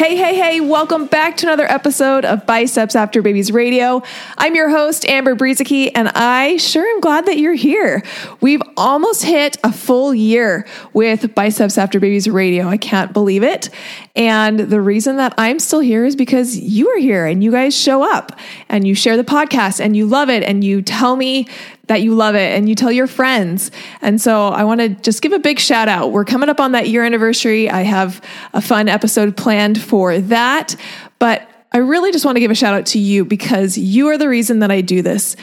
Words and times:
Hey, 0.00 0.16
hey, 0.16 0.34
hey, 0.34 0.60
welcome 0.62 1.04
back 1.04 1.36
to 1.36 1.46
another 1.46 1.70
episode 1.70 2.24
of 2.24 2.46
Biceps 2.46 2.96
After 2.96 3.20
Babies 3.20 3.52
Radio. 3.52 4.02
I'm 4.38 4.54
your 4.54 4.70
host, 4.70 5.04
Amber 5.06 5.36
Brueseke, 5.36 5.90
and 5.94 6.08
I 6.14 6.56
sure 6.56 6.86
am 6.86 7.00
glad 7.00 7.26
that 7.26 7.36
you're 7.36 7.52
here. 7.52 8.02
We've 8.40 8.62
almost 8.78 9.22
hit 9.22 9.58
a 9.62 9.70
full 9.70 10.14
year 10.14 10.66
with 10.94 11.34
Biceps 11.34 11.76
After 11.76 12.00
Babies 12.00 12.30
Radio. 12.30 12.66
I 12.66 12.78
can't 12.78 13.12
believe 13.12 13.42
it. 13.42 13.68
And 14.16 14.58
the 14.58 14.80
reason 14.80 15.18
that 15.18 15.34
I'm 15.36 15.58
still 15.58 15.80
here 15.80 16.06
is 16.06 16.16
because 16.16 16.58
you 16.58 16.88
are 16.88 16.98
here 16.98 17.26
and 17.26 17.44
you 17.44 17.50
guys 17.50 17.76
show 17.76 18.02
up 18.02 18.32
and 18.70 18.88
you 18.88 18.94
share 18.94 19.18
the 19.18 19.22
podcast 19.22 19.80
and 19.80 19.94
you 19.94 20.06
love 20.06 20.30
it 20.30 20.42
and 20.44 20.64
you 20.64 20.80
tell 20.80 21.14
me 21.14 21.46
that 21.90 22.02
you 22.02 22.14
love 22.14 22.36
it 22.36 22.56
and 22.56 22.68
you 22.68 22.76
tell 22.76 22.92
your 22.92 23.08
friends. 23.08 23.72
And 24.00 24.20
so 24.20 24.46
I 24.46 24.62
want 24.62 24.80
to 24.80 24.90
just 24.90 25.22
give 25.22 25.32
a 25.32 25.40
big 25.40 25.58
shout 25.58 25.88
out. 25.88 26.12
We're 26.12 26.24
coming 26.24 26.48
up 26.48 26.60
on 26.60 26.70
that 26.70 26.88
year 26.88 27.04
anniversary. 27.04 27.68
I 27.68 27.82
have 27.82 28.24
a 28.52 28.60
fun 28.60 28.88
episode 28.88 29.36
planned 29.36 29.82
for 29.82 30.20
that. 30.20 30.76
But 31.18 31.48
I 31.72 31.78
really 31.78 32.12
just 32.12 32.24
want 32.24 32.36
to 32.36 32.40
give 32.40 32.52
a 32.52 32.54
shout 32.54 32.74
out 32.74 32.86
to 32.86 33.00
you 33.00 33.24
because 33.24 33.76
you 33.76 34.06
are 34.06 34.16
the 34.16 34.28
reason 34.28 34.60
that 34.60 34.70
I 34.70 34.82
do 34.82 35.02
this. 35.02 35.34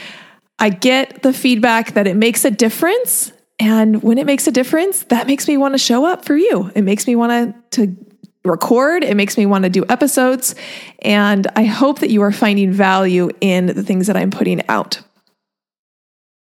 I 0.58 0.70
get 0.70 1.22
the 1.22 1.34
feedback 1.34 1.92
that 1.92 2.06
it 2.06 2.16
makes 2.16 2.46
a 2.46 2.50
difference. 2.50 3.30
And 3.58 4.02
when 4.02 4.16
it 4.16 4.24
makes 4.24 4.46
a 4.46 4.50
difference, 4.50 5.02
that 5.04 5.26
makes 5.26 5.48
me 5.48 5.58
want 5.58 5.74
to 5.74 5.78
show 5.78 6.06
up 6.06 6.24
for 6.24 6.34
you. 6.34 6.72
It 6.74 6.80
makes 6.80 7.06
me 7.06 7.14
want 7.14 7.54
to, 7.72 7.86
to 7.86 7.96
record. 8.46 9.04
It 9.04 9.18
makes 9.18 9.36
me 9.36 9.44
want 9.44 9.64
to 9.64 9.70
do 9.70 9.84
episodes. 9.90 10.54
And 11.00 11.46
I 11.56 11.64
hope 11.64 11.98
that 11.98 12.08
you 12.08 12.22
are 12.22 12.32
finding 12.32 12.72
value 12.72 13.28
in 13.42 13.66
the 13.66 13.82
things 13.82 14.06
that 14.06 14.16
I'm 14.16 14.30
putting 14.30 14.66
out. 14.70 15.02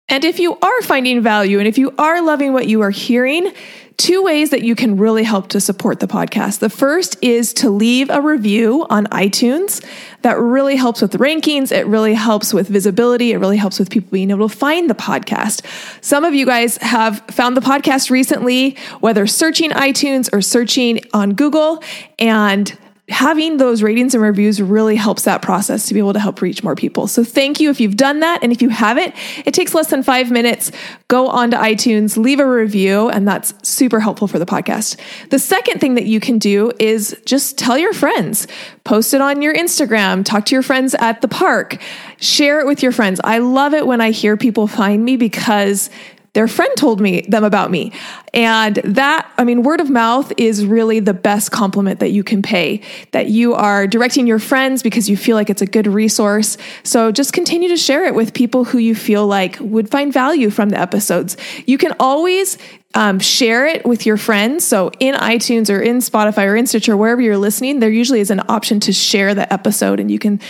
And 0.09 0.25
if 0.25 0.39
you 0.39 0.57
are 0.59 0.83
finding 0.83 1.23
value 1.23 1.59
and 1.59 1.67
if 1.67 1.79
you 1.79 1.95
are 1.99 2.23
loving 2.23 2.53
what 2.53 2.69
you 2.69 2.83
are 2.83 2.91
hearing, 2.91 3.53
two 3.97 4.23
ways 4.23 4.51
that 4.51 4.63
you 4.63 4.75
can 4.75 4.97
really 4.97 5.23
help 5.23 5.49
to 5.49 5.61
support 5.61 6.01
the 6.01 6.07
podcast. 6.07 6.59
The 6.59 6.69
first 6.69 7.17
is 7.23 7.55
to 7.55 7.71
leave 7.71 8.11
a 8.11 8.21
review 8.21 8.87
on 8.91 9.07
iTunes. 9.07 9.85
That 10.23 10.39
really 10.39 10.77
helps 10.77 11.01
with 11.01 11.13
rankings. 11.13 11.71
It 11.71 11.87
really 11.87 12.15
helps 12.15 12.53
with 12.53 12.69
visibility. 12.69 13.33
It 13.33 13.39
really 13.39 13.57
helps 13.57 13.79
with 13.79 13.91
people 13.91 14.11
being 14.11 14.31
able 14.31 14.49
to 14.49 14.55
find 14.55 14.91
the 14.91 14.95
podcast. 14.95 15.65
Some 16.03 16.25
of 16.25 16.35
you 16.35 16.45
guys 16.45 16.77
have 16.79 17.21
found 17.31 17.57
the 17.57 17.61
podcast 17.61 18.11
recently, 18.11 18.77
whether 19.01 19.27
searching 19.27 19.71
iTunes 19.71 20.29
or 20.33 20.43
searching 20.43 21.01
on 21.13 21.35
Google, 21.35 21.83
and 22.19 22.77
having 23.11 23.59
those 23.59 23.83
ratings 23.83 24.15
and 24.15 24.23
reviews 24.23 24.63
really 24.63 24.97
helps 24.97 25.25
that 25.25 25.43
process 25.43 25.87
to 25.89 25.95
be 25.95 26.01
able 26.01 26.15
to 26.15 26.19
help 26.19 26.41
reach 26.41 26.63
more 26.65 26.75
people. 26.75 27.07
So 27.07 27.23
thank 27.23 27.61
you 27.61 27.69
if 27.69 27.79
you've 27.79 27.97
done 27.97 28.21
that. 28.21 28.43
And 28.43 28.51
if 28.51 28.63
you 28.63 28.71
haven't, 28.71 29.15
it 29.45 29.53
takes 29.53 29.75
less 29.75 29.91
than 29.91 30.03
five 30.03 30.31
minutes. 30.31 30.73
Go 31.09 31.29
onto 31.29 31.57
iTunes, 31.57 32.17
leave 32.17 32.41
a 32.41 32.49
review, 32.49 33.11
and 33.11 33.29
that's 33.29 33.53
super 33.69 34.01
helpful 34.01 34.27
for 34.27 34.39
the 34.39 34.47
podcast. 34.47 34.99
The 35.29 35.39
second 35.39 35.81
thing 35.81 35.97
that 35.97 36.07
you 36.07 36.19
can 36.19 36.39
do 36.39 36.73
is 36.79 37.21
just 37.27 37.59
tell 37.59 37.77
your 37.77 37.93
friends, 37.93 38.47
post 38.85 39.13
it 39.13 39.21
on 39.21 39.43
your 39.43 39.55
Instagram, 39.55 40.25
talk 40.25 40.47
to 40.47 40.55
your 40.55 40.63
friends 40.63 40.95
at 40.95 41.21
the 41.21 41.29
park, 41.29 41.77
share 42.21 42.59
it 42.61 42.67
with 42.67 42.83
your 42.83 42.93
friends. 42.93 43.21
I 43.23 43.39
love 43.39 43.75
it 43.75 43.87
when 43.87 44.01
I 44.01 44.13
hear 44.13 44.39
people 44.39 44.67
find 44.67 45.05
me 45.05 45.19
because 45.19 45.91
their 46.35 46.47
friend 46.47 46.71
told 46.77 47.01
me 47.01 47.23
them 47.23 47.45
about 47.45 47.71
me. 47.71 47.93
And 48.35 48.77
that, 48.85 49.31
I 49.39 49.45
mean, 49.45 49.63
word 49.63 49.81
of 49.81 49.89
mouth 49.89 50.33
is 50.37 50.67
really 50.67 51.01
the 51.01 51.15
best 51.15 51.51
compliment 51.53 52.01
that 52.01 52.11
you 52.11 52.23
can 52.23 52.43
pay, 52.43 52.83
that 53.13 53.29
you 53.29 53.55
are 53.55 53.87
directing 53.87 54.27
your 54.27 54.41
friends 54.41 54.83
because 54.83 55.09
you 55.09 55.17
feel 55.17 55.37
like 55.37 55.49
it's 55.49 55.63
a 55.63 55.67
good 55.67 55.87
resource. 55.87 56.57
So 56.83 57.13
just 57.13 57.33
continue 57.33 57.69
to 57.69 57.77
share 57.77 58.05
it 58.05 58.15
with 58.15 58.35
people 58.35 58.65
who 58.65 58.79
you 58.79 58.95
feel 58.95 59.27
like 59.27 59.57
would 59.61 59.91
find 59.91 60.13
value 60.13 60.51
from 60.51 60.71
the 60.71 60.79
episodes. 60.79 61.37
You 61.67 61.79
can 61.79 61.95
always 61.99 62.59
um, 62.95 63.19
share 63.19 63.67
it 63.67 63.85
with 63.85 64.07
your 64.07 64.17
friends. 64.17 64.65
So 64.65 64.91
in 65.01 65.15
iTunes 65.15 65.73
or 65.75 65.81
in 65.81 65.99
Spotify 65.99 66.47
or 66.47 66.57
in 66.57 66.67
Stitcher, 66.67 66.97
wherever 66.97 67.21
you're 67.21 67.37
listening, 67.37 67.81
there 67.81 67.91
usually 67.91 68.21
is 68.21 68.31
an 68.31 68.41
option 68.49 68.81
to 68.81 68.93
share 68.93 69.35
the 69.35 69.53
episode, 69.53 70.01
and 70.01 70.11
you 70.11 70.19
can 70.19 70.41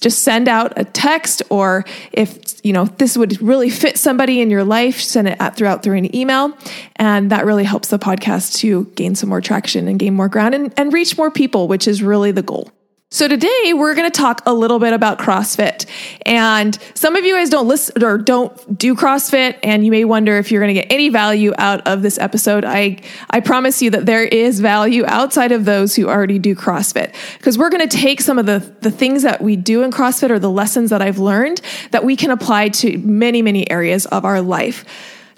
just 0.00 0.22
send 0.22 0.48
out 0.48 0.72
a 0.76 0.84
text, 0.84 1.42
or 1.50 1.84
if 2.12 2.64
you 2.64 2.72
know 2.72 2.84
this 2.84 3.16
would 3.16 3.40
really 3.40 3.70
fit 3.70 3.98
somebody 3.98 4.40
in 4.40 4.50
your 4.50 4.64
life, 4.64 5.00
send 5.00 5.28
it 5.28 5.40
out 5.40 5.56
throughout 5.56 5.82
through 5.82 5.96
an 5.96 6.14
email, 6.14 6.56
and 6.96 7.30
that 7.30 7.44
really 7.46 7.64
helps 7.64 7.88
the 7.88 7.98
podcast 7.98 8.56
to 8.56 8.84
gain 8.96 9.14
some 9.14 9.28
more 9.28 9.40
traction 9.40 9.88
and 9.88 9.98
gain 9.98 10.14
more 10.14 10.28
ground 10.28 10.54
and, 10.54 10.72
and 10.76 10.92
reach 10.92 11.16
more 11.16 11.30
people, 11.30 11.68
which 11.68 11.88
is 11.88 12.02
really 12.02 12.32
the 12.32 12.42
goal. 12.42 12.70
So 13.14 13.28
today 13.28 13.72
we're 13.74 13.94
going 13.94 14.10
to 14.10 14.20
talk 14.20 14.42
a 14.44 14.52
little 14.52 14.80
bit 14.80 14.92
about 14.92 15.20
CrossFit. 15.20 15.86
And 16.26 16.76
some 16.94 17.14
of 17.14 17.24
you 17.24 17.36
guys 17.36 17.48
don't 17.48 17.68
listen 17.68 18.02
or 18.02 18.18
don't 18.18 18.76
do 18.76 18.96
CrossFit 18.96 19.56
and 19.62 19.84
you 19.84 19.92
may 19.92 20.04
wonder 20.04 20.36
if 20.36 20.50
you're 20.50 20.60
going 20.60 20.74
to 20.74 20.80
get 20.80 20.90
any 20.90 21.10
value 21.10 21.52
out 21.56 21.86
of 21.86 22.02
this 22.02 22.18
episode. 22.18 22.64
I 22.64 22.98
I 23.30 23.38
promise 23.38 23.80
you 23.80 23.90
that 23.90 24.04
there 24.04 24.24
is 24.24 24.58
value 24.58 25.04
outside 25.06 25.52
of 25.52 25.64
those 25.64 25.94
who 25.94 26.08
already 26.08 26.40
do 26.40 26.56
CrossFit 26.56 27.14
because 27.38 27.56
we're 27.56 27.70
going 27.70 27.88
to 27.88 27.96
take 27.96 28.20
some 28.20 28.36
of 28.36 28.46
the 28.46 28.58
the 28.80 28.90
things 28.90 29.22
that 29.22 29.40
we 29.40 29.54
do 29.54 29.84
in 29.84 29.92
CrossFit 29.92 30.30
or 30.30 30.40
the 30.40 30.50
lessons 30.50 30.90
that 30.90 31.00
I've 31.00 31.18
learned 31.18 31.60
that 31.92 32.02
we 32.02 32.16
can 32.16 32.32
apply 32.32 32.70
to 32.70 32.98
many 32.98 33.42
many 33.42 33.70
areas 33.70 34.06
of 34.06 34.24
our 34.24 34.40
life. 34.40 34.84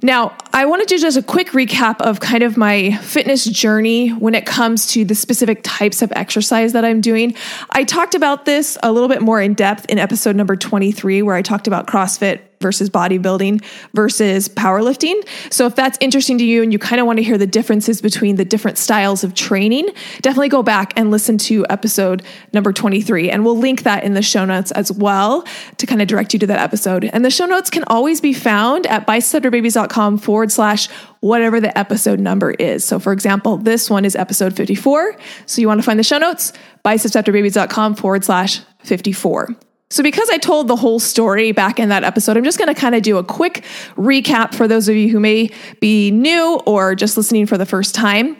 Now, 0.02 0.36
I 0.52 0.66
want 0.66 0.86
to 0.86 0.94
do 0.94 1.00
just 1.00 1.16
a 1.16 1.22
quick 1.22 1.48
recap 1.48 2.00
of 2.00 2.20
kind 2.20 2.42
of 2.42 2.56
my 2.56 2.96
fitness 2.98 3.44
journey 3.44 4.10
when 4.10 4.34
it 4.34 4.44
comes 4.44 4.88
to 4.88 5.04
the 5.04 5.14
specific 5.14 5.60
types 5.62 6.02
of 6.02 6.12
exercise 6.14 6.74
that 6.74 6.84
I'm 6.84 7.00
doing. 7.00 7.34
I 7.70 7.84
talked 7.84 8.14
about 8.14 8.44
this 8.44 8.76
a 8.82 8.92
little 8.92 9.08
bit 9.08 9.22
more 9.22 9.40
in 9.40 9.54
depth 9.54 9.86
in 9.86 9.98
episode 9.98 10.36
number 10.36 10.54
23, 10.54 11.22
where 11.22 11.34
I 11.34 11.40
talked 11.40 11.66
about 11.66 11.86
CrossFit 11.86 12.40
versus 12.66 12.90
bodybuilding 12.90 13.62
versus 13.94 14.48
powerlifting. 14.48 15.22
So 15.52 15.66
if 15.66 15.76
that's 15.76 15.96
interesting 16.00 16.36
to 16.38 16.44
you 16.44 16.64
and 16.64 16.72
you 16.72 16.80
kind 16.80 17.00
of 17.00 17.06
want 17.06 17.18
to 17.18 17.22
hear 17.22 17.38
the 17.38 17.46
differences 17.46 18.02
between 18.02 18.34
the 18.34 18.44
different 18.44 18.76
styles 18.76 19.22
of 19.22 19.34
training, 19.34 19.88
definitely 20.20 20.48
go 20.48 20.64
back 20.64 20.92
and 20.96 21.12
listen 21.12 21.38
to 21.38 21.64
episode 21.70 22.24
number 22.52 22.72
23 22.72 23.30
and 23.30 23.44
we'll 23.44 23.56
link 23.56 23.84
that 23.84 24.02
in 24.02 24.14
the 24.14 24.22
show 24.22 24.44
notes 24.44 24.72
as 24.72 24.90
well 24.90 25.46
to 25.76 25.86
kind 25.86 26.02
of 26.02 26.08
direct 26.08 26.32
you 26.32 26.40
to 26.40 26.46
that 26.48 26.58
episode. 26.58 27.04
And 27.04 27.24
the 27.24 27.30
show 27.30 27.46
notes 27.46 27.70
can 27.70 27.84
always 27.86 28.20
be 28.20 28.32
found 28.32 28.84
at 28.88 29.06
bicepsafterbabies.com 29.06 30.18
forward 30.18 30.50
slash 30.50 30.88
whatever 31.20 31.60
the 31.60 31.76
episode 31.78 32.18
number 32.18 32.50
is. 32.50 32.84
So 32.84 32.98
for 32.98 33.12
example, 33.12 33.58
this 33.58 33.88
one 33.88 34.04
is 34.04 34.16
episode 34.16 34.56
54. 34.56 35.16
So 35.46 35.60
you 35.60 35.68
want 35.68 35.78
to 35.78 35.84
find 35.84 36.00
the 36.00 36.04
show 36.04 36.18
notes, 36.18 36.52
bicepsafterbabies.com 36.84 37.94
forward 37.94 38.24
slash 38.24 38.60
54. 38.80 39.54
So, 39.88 40.02
because 40.02 40.28
I 40.30 40.38
told 40.38 40.66
the 40.66 40.74
whole 40.74 40.98
story 40.98 41.52
back 41.52 41.78
in 41.78 41.90
that 41.90 42.02
episode, 42.02 42.36
I'm 42.36 42.42
just 42.42 42.58
going 42.58 42.74
to 42.74 42.78
kind 42.78 42.96
of 42.96 43.02
do 43.02 43.18
a 43.18 43.24
quick 43.24 43.64
recap 43.94 44.52
for 44.52 44.66
those 44.66 44.88
of 44.88 44.96
you 44.96 45.08
who 45.10 45.20
may 45.20 45.48
be 45.78 46.10
new 46.10 46.60
or 46.66 46.96
just 46.96 47.16
listening 47.16 47.46
for 47.46 47.56
the 47.56 47.66
first 47.66 47.94
time. 47.94 48.36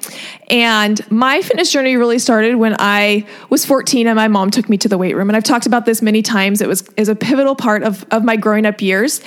And 0.49 1.09
my 1.09 1.43
fitness 1.43 1.71
journey 1.71 1.97
really 1.97 2.19
started 2.19 2.57
when 2.57 2.75
I 2.81 3.25
was 3.49 3.65
14 3.65 4.09
and 4.09 4.17
my 4.17 4.27
mom 4.27 4.51
took 4.51 4.69
me 4.69 4.77
to 4.79 4.89
the 4.89 4.99
weight 4.99 5.15
room. 5.15 5.31
And 5.31 5.37
I've 5.37 5.45
talked 5.45 5.67
about 5.67 5.87
this 5.87 6.03
many 6.03 6.21
times. 6.21 6.61
It 6.61 6.67
was 6.67 6.83
is 6.97 7.09
a 7.09 7.15
pivotal 7.15 7.55
part 7.55 7.85
of, 7.85 8.05
of 8.11 8.25
my 8.25 8.35
growing 8.35 8.67
up 8.67 8.83
years. 8.83 9.21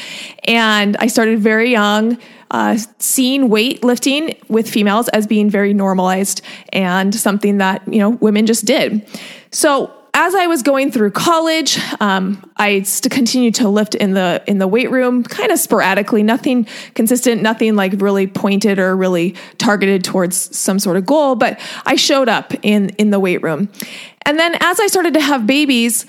And 0.43 0.97
I 0.97 1.07
started 1.07 1.39
very 1.39 1.71
young. 1.71 2.17
Uh, 2.51 2.79
seeing 2.97 3.47
weightlifting 3.47 4.35
with 4.49 4.67
females 4.67 5.07
as 5.09 5.27
being 5.27 5.51
very 5.51 5.71
normalized 5.71 6.41
and 6.73 7.13
something 7.13 7.59
that 7.59 7.87
you 7.87 7.99
know 7.99 8.09
women 8.09 8.47
just 8.47 8.65
did. 8.65 9.07
So 9.51 9.93
as 10.19 10.35
I 10.35 10.47
was 10.47 10.63
going 10.63 10.91
through 10.91 11.11
college, 11.11 11.79
um, 12.01 12.43
I 12.57 12.81
st- 12.81 13.09
continued 13.09 13.55
to 13.55 13.69
lift 13.69 13.95
in 13.95 14.11
the 14.11 14.43
in 14.47 14.57
the 14.57 14.67
weight 14.67 14.91
room, 14.91 15.23
kind 15.23 15.49
of 15.49 15.59
sporadically, 15.59 16.23
nothing 16.23 16.67
consistent, 16.93 17.41
nothing 17.41 17.77
like 17.77 17.93
really 18.01 18.27
pointed 18.27 18.79
or 18.79 18.97
really 18.97 19.35
targeted 19.59 20.03
towards 20.03 20.35
some 20.57 20.77
sort 20.77 20.97
of 20.97 21.05
goal. 21.05 21.35
But 21.35 21.57
I 21.85 21.95
showed 21.95 22.27
up 22.27 22.53
in 22.63 22.89
in 22.97 23.11
the 23.11 23.19
weight 23.19 23.41
room, 23.41 23.69
and 24.25 24.37
then 24.37 24.55
as 24.59 24.81
I 24.81 24.87
started 24.87 25.13
to 25.13 25.21
have 25.21 25.47
babies, 25.47 26.05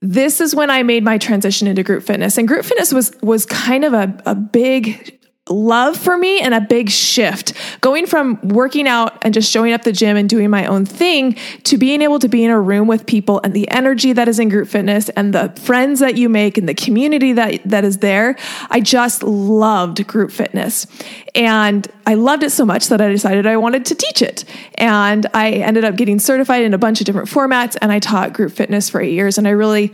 this 0.00 0.40
is 0.40 0.56
when 0.56 0.68
I 0.68 0.82
made 0.82 1.04
my 1.04 1.16
transition 1.16 1.68
into 1.68 1.84
group 1.84 2.02
fitness. 2.02 2.38
And 2.38 2.48
group 2.48 2.64
fitness 2.64 2.92
was 2.92 3.12
was 3.22 3.46
kind 3.46 3.84
of 3.84 3.92
a, 3.92 4.20
a 4.26 4.34
big 4.34 5.21
love 5.50 5.96
for 5.96 6.16
me 6.16 6.40
and 6.40 6.54
a 6.54 6.60
big 6.60 6.88
shift. 6.88 7.52
Going 7.80 8.06
from 8.06 8.38
working 8.42 8.86
out 8.86 9.18
and 9.22 9.34
just 9.34 9.50
showing 9.50 9.72
up 9.72 9.82
the 9.82 9.90
gym 9.90 10.16
and 10.16 10.28
doing 10.28 10.50
my 10.50 10.66
own 10.66 10.86
thing 10.86 11.36
to 11.64 11.76
being 11.76 12.00
able 12.00 12.20
to 12.20 12.28
be 12.28 12.44
in 12.44 12.50
a 12.50 12.60
room 12.60 12.86
with 12.86 13.06
people 13.06 13.40
and 13.42 13.52
the 13.52 13.68
energy 13.68 14.12
that 14.12 14.28
is 14.28 14.38
in 14.38 14.48
group 14.48 14.68
fitness 14.68 15.08
and 15.10 15.34
the 15.34 15.48
friends 15.62 15.98
that 15.98 16.16
you 16.16 16.28
make 16.28 16.58
and 16.58 16.68
the 16.68 16.74
community 16.74 17.32
that 17.32 17.60
that 17.64 17.84
is 17.84 17.98
there. 17.98 18.36
I 18.70 18.80
just 18.80 19.24
loved 19.24 20.06
group 20.06 20.30
fitness. 20.30 20.86
And 21.34 21.88
i 22.06 22.14
loved 22.14 22.42
it 22.42 22.50
so 22.50 22.66
much 22.66 22.88
that 22.88 23.00
i 23.00 23.08
decided 23.08 23.46
i 23.46 23.56
wanted 23.56 23.86
to 23.86 23.94
teach 23.94 24.22
it. 24.22 24.44
And 24.76 25.26
i 25.34 25.50
ended 25.50 25.84
up 25.84 25.96
getting 25.96 26.18
certified 26.18 26.62
in 26.62 26.72
a 26.74 26.78
bunch 26.78 27.00
of 27.00 27.06
different 27.06 27.28
formats 27.28 27.76
and 27.82 27.90
i 27.90 27.98
taught 27.98 28.32
group 28.32 28.52
fitness 28.52 28.88
for 28.88 29.00
eight 29.00 29.12
years. 29.12 29.38
And 29.38 29.48
i 29.48 29.50
really 29.50 29.92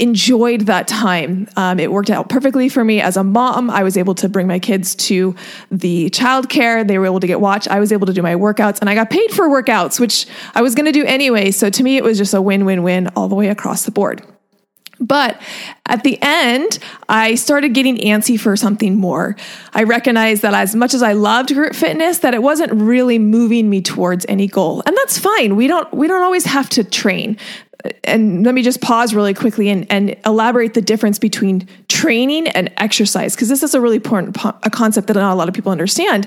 enjoyed 0.00 0.62
that 0.62 0.88
time. 0.88 1.48
Um, 1.56 1.78
it 1.78 1.92
worked 1.92 2.10
out 2.10 2.28
perfectly 2.28 2.68
for 2.68 2.84
me 2.84 3.00
as 3.00 3.16
a 3.16 3.24
mom. 3.24 3.70
I 3.70 3.82
was 3.82 3.96
able 3.96 4.14
to 4.16 4.28
bring 4.28 4.46
my 4.46 4.58
kids 4.58 4.94
to 4.96 5.34
the 5.70 6.10
childcare. 6.10 6.86
They 6.86 6.98
were 6.98 7.06
able 7.06 7.20
to 7.20 7.26
get 7.26 7.40
watched. 7.40 7.68
I 7.68 7.80
was 7.80 7.92
able 7.92 8.06
to 8.06 8.12
do 8.12 8.22
my 8.22 8.34
workouts 8.34 8.80
and 8.80 8.88
I 8.88 8.94
got 8.94 9.10
paid 9.10 9.30
for 9.32 9.48
workouts, 9.48 10.00
which 10.00 10.26
I 10.54 10.62
was 10.62 10.74
going 10.74 10.86
to 10.86 10.92
do 10.92 11.04
anyway. 11.04 11.50
So 11.50 11.70
to 11.70 11.82
me, 11.82 11.96
it 11.96 12.04
was 12.04 12.18
just 12.18 12.34
a 12.34 12.42
win 12.42 12.64
win 12.64 12.82
win 12.82 13.08
all 13.16 13.28
the 13.28 13.34
way 13.34 13.48
across 13.48 13.84
the 13.84 13.90
board. 13.90 14.22
But 14.98 15.40
at 15.84 16.02
the 16.04 16.18
end, 16.22 16.78
I 17.08 17.34
started 17.34 17.74
getting 17.74 17.98
antsy 17.98 18.40
for 18.40 18.56
something 18.56 18.96
more. 18.96 19.36
I 19.74 19.82
recognized 19.82 20.42
that 20.42 20.54
as 20.54 20.74
much 20.74 20.94
as 20.94 21.02
I 21.02 21.12
loved 21.12 21.52
group 21.52 21.74
fitness, 21.74 22.20
that 22.20 22.34
it 22.34 22.42
wasn't 22.42 22.72
really 22.72 23.18
moving 23.18 23.68
me 23.68 23.82
towards 23.82 24.24
any 24.28 24.46
goal. 24.46 24.82
And 24.86 24.96
that's 24.96 25.18
fine. 25.18 25.54
We 25.56 25.66
don't 25.66 25.92
we 25.92 26.06
don't 26.06 26.22
always 26.22 26.46
have 26.46 26.68
to 26.70 26.84
train 26.84 27.36
and 28.04 28.44
let 28.44 28.54
me 28.54 28.62
just 28.62 28.80
pause 28.80 29.14
really 29.14 29.34
quickly 29.34 29.68
and, 29.68 29.90
and 29.90 30.16
elaborate 30.24 30.74
the 30.74 30.80
difference 30.80 31.18
between 31.18 31.68
training 31.88 32.48
and 32.48 32.72
exercise 32.78 33.34
because 33.34 33.48
this 33.48 33.62
is 33.62 33.74
a 33.74 33.80
really 33.80 33.96
important 33.96 34.34
po- 34.34 34.56
a 34.62 34.70
concept 34.70 35.08
that 35.08 35.14
not 35.14 35.32
a 35.32 35.36
lot 35.36 35.48
of 35.48 35.54
people 35.54 35.72
understand. 35.72 36.26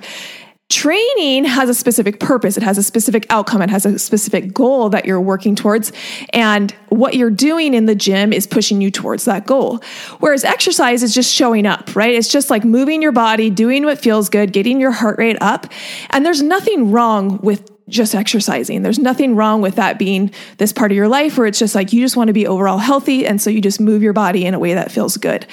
Training 0.69 1.45
has 1.45 1.67
a 1.67 1.73
specific 1.73 2.19
purpose. 2.19 2.55
It 2.55 2.61
has 2.61 2.77
a 2.77 2.83
specific 2.83 3.25
outcome. 3.31 3.63
It 3.63 3.71
has 3.71 3.87
a 3.87 3.97
specific 3.97 4.53
goal 4.53 4.89
that 4.89 5.03
you're 5.03 5.19
working 5.19 5.55
towards 5.55 5.91
and 6.31 6.71
what 6.89 7.15
you're 7.15 7.31
doing 7.31 7.73
in 7.73 7.87
the 7.87 7.95
gym 7.95 8.31
is 8.31 8.45
pushing 8.45 8.79
you 8.79 8.91
towards 8.91 9.25
that 9.25 9.47
goal. 9.47 9.79
Whereas 10.19 10.43
exercise 10.43 11.01
is 11.01 11.15
just 11.15 11.33
showing 11.33 11.65
up 11.65 11.95
right? 11.95 12.13
It's 12.13 12.27
just 12.27 12.51
like 12.51 12.63
moving 12.63 13.01
your 13.01 13.11
body 13.11 13.49
doing 13.49 13.83
what 13.83 13.97
feels 13.97 14.29
good 14.29 14.53
getting 14.53 14.79
your 14.79 14.91
heart 14.91 15.17
rate 15.17 15.37
up 15.41 15.65
and 16.11 16.23
there's 16.23 16.43
nothing 16.43 16.91
wrong 16.91 17.39
with 17.41 17.71
just 17.89 18.15
exercising. 18.15 18.81
There's 18.81 18.99
nothing 18.99 19.35
wrong 19.35 19.61
with 19.61 19.75
that 19.75 19.99
being 19.99 20.31
this 20.57 20.71
part 20.73 20.91
of 20.91 20.95
your 20.95 21.07
life 21.07 21.37
where 21.37 21.47
it's 21.47 21.59
just 21.59 21.75
like 21.75 21.93
you 21.93 22.01
just 22.01 22.15
want 22.15 22.27
to 22.27 22.33
be 22.33 22.47
overall 22.47 22.77
healthy. 22.77 23.25
And 23.25 23.41
so 23.41 23.49
you 23.49 23.61
just 23.61 23.79
move 23.79 24.01
your 24.01 24.13
body 24.13 24.45
in 24.45 24.53
a 24.53 24.59
way 24.59 24.73
that 24.73 24.91
feels 24.91 25.17
good. 25.17 25.45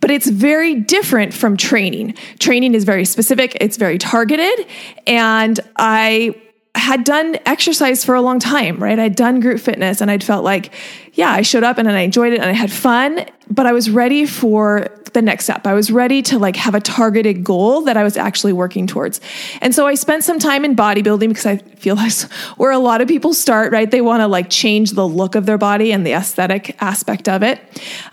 But 0.00 0.10
it's 0.10 0.28
very 0.28 0.74
different 0.74 1.34
from 1.34 1.56
training. 1.56 2.14
Training 2.38 2.74
is 2.74 2.84
very 2.84 3.04
specific, 3.04 3.56
it's 3.60 3.76
very 3.76 3.98
targeted. 3.98 4.66
And 5.06 5.60
I 5.76 6.34
had 6.74 7.04
done 7.04 7.36
exercise 7.46 8.04
for 8.04 8.14
a 8.14 8.22
long 8.22 8.38
time, 8.38 8.80
right? 8.82 8.98
I'd 8.98 9.16
done 9.16 9.40
group 9.40 9.60
fitness 9.60 10.00
and 10.00 10.10
I'd 10.10 10.22
felt 10.22 10.44
like, 10.44 10.72
yeah, 11.14 11.30
I 11.30 11.42
showed 11.42 11.64
up 11.64 11.78
and 11.78 11.90
I 11.90 12.00
enjoyed 12.00 12.32
it 12.32 12.40
and 12.40 12.48
I 12.48 12.52
had 12.52 12.70
fun, 12.70 13.26
but 13.50 13.66
I 13.66 13.72
was 13.72 13.90
ready 13.90 14.24
for 14.24 14.88
the 15.12 15.20
next 15.20 15.44
step. 15.44 15.66
I 15.66 15.74
was 15.74 15.90
ready 15.90 16.22
to 16.22 16.38
like 16.38 16.54
have 16.54 16.76
a 16.76 16.80
targeted 16.80 17.42
goal 17.42 17.82
that 17.82 17.96
I 17.96 18.04
was 18.04 18.16
actually 18.16 18.52
working 18.52 18.86
towards. 18.86 19.20
And 19.60 19.74
so 19.74 19.86
I 19.88 19.94
spent 19.94 20.22
some 20.22 20.38
time 20.38 20.64
in 20.64 20.76
bodybuilding 20.76 21.28
because 21.28 21.46
I 21.46 21.56
feel 21.56 21.96
that's 21.96 22.22
where 22.56 22.70
a 22.70 22.78
lot 22.78 23.00
of 23.00 23.08
people 23.08 23.34
start, 23.34 23.72
right? 23.72 23.90
They 23.90 24.00
want 24.00 24.20
to 24.20 24.28
like 24.28 24.48
change 24.48 24.92
the 24.92 25.06
look 25.06 25.34
of 25.34 25.46
their 25.46 25.58
body 25.58 25.92
and 25.92 26.06
the 26.06 26.12
aesthetic 26.12 26.80
aspect 26.80 27.28
of 27.28 27.42
it. 27.42 27.60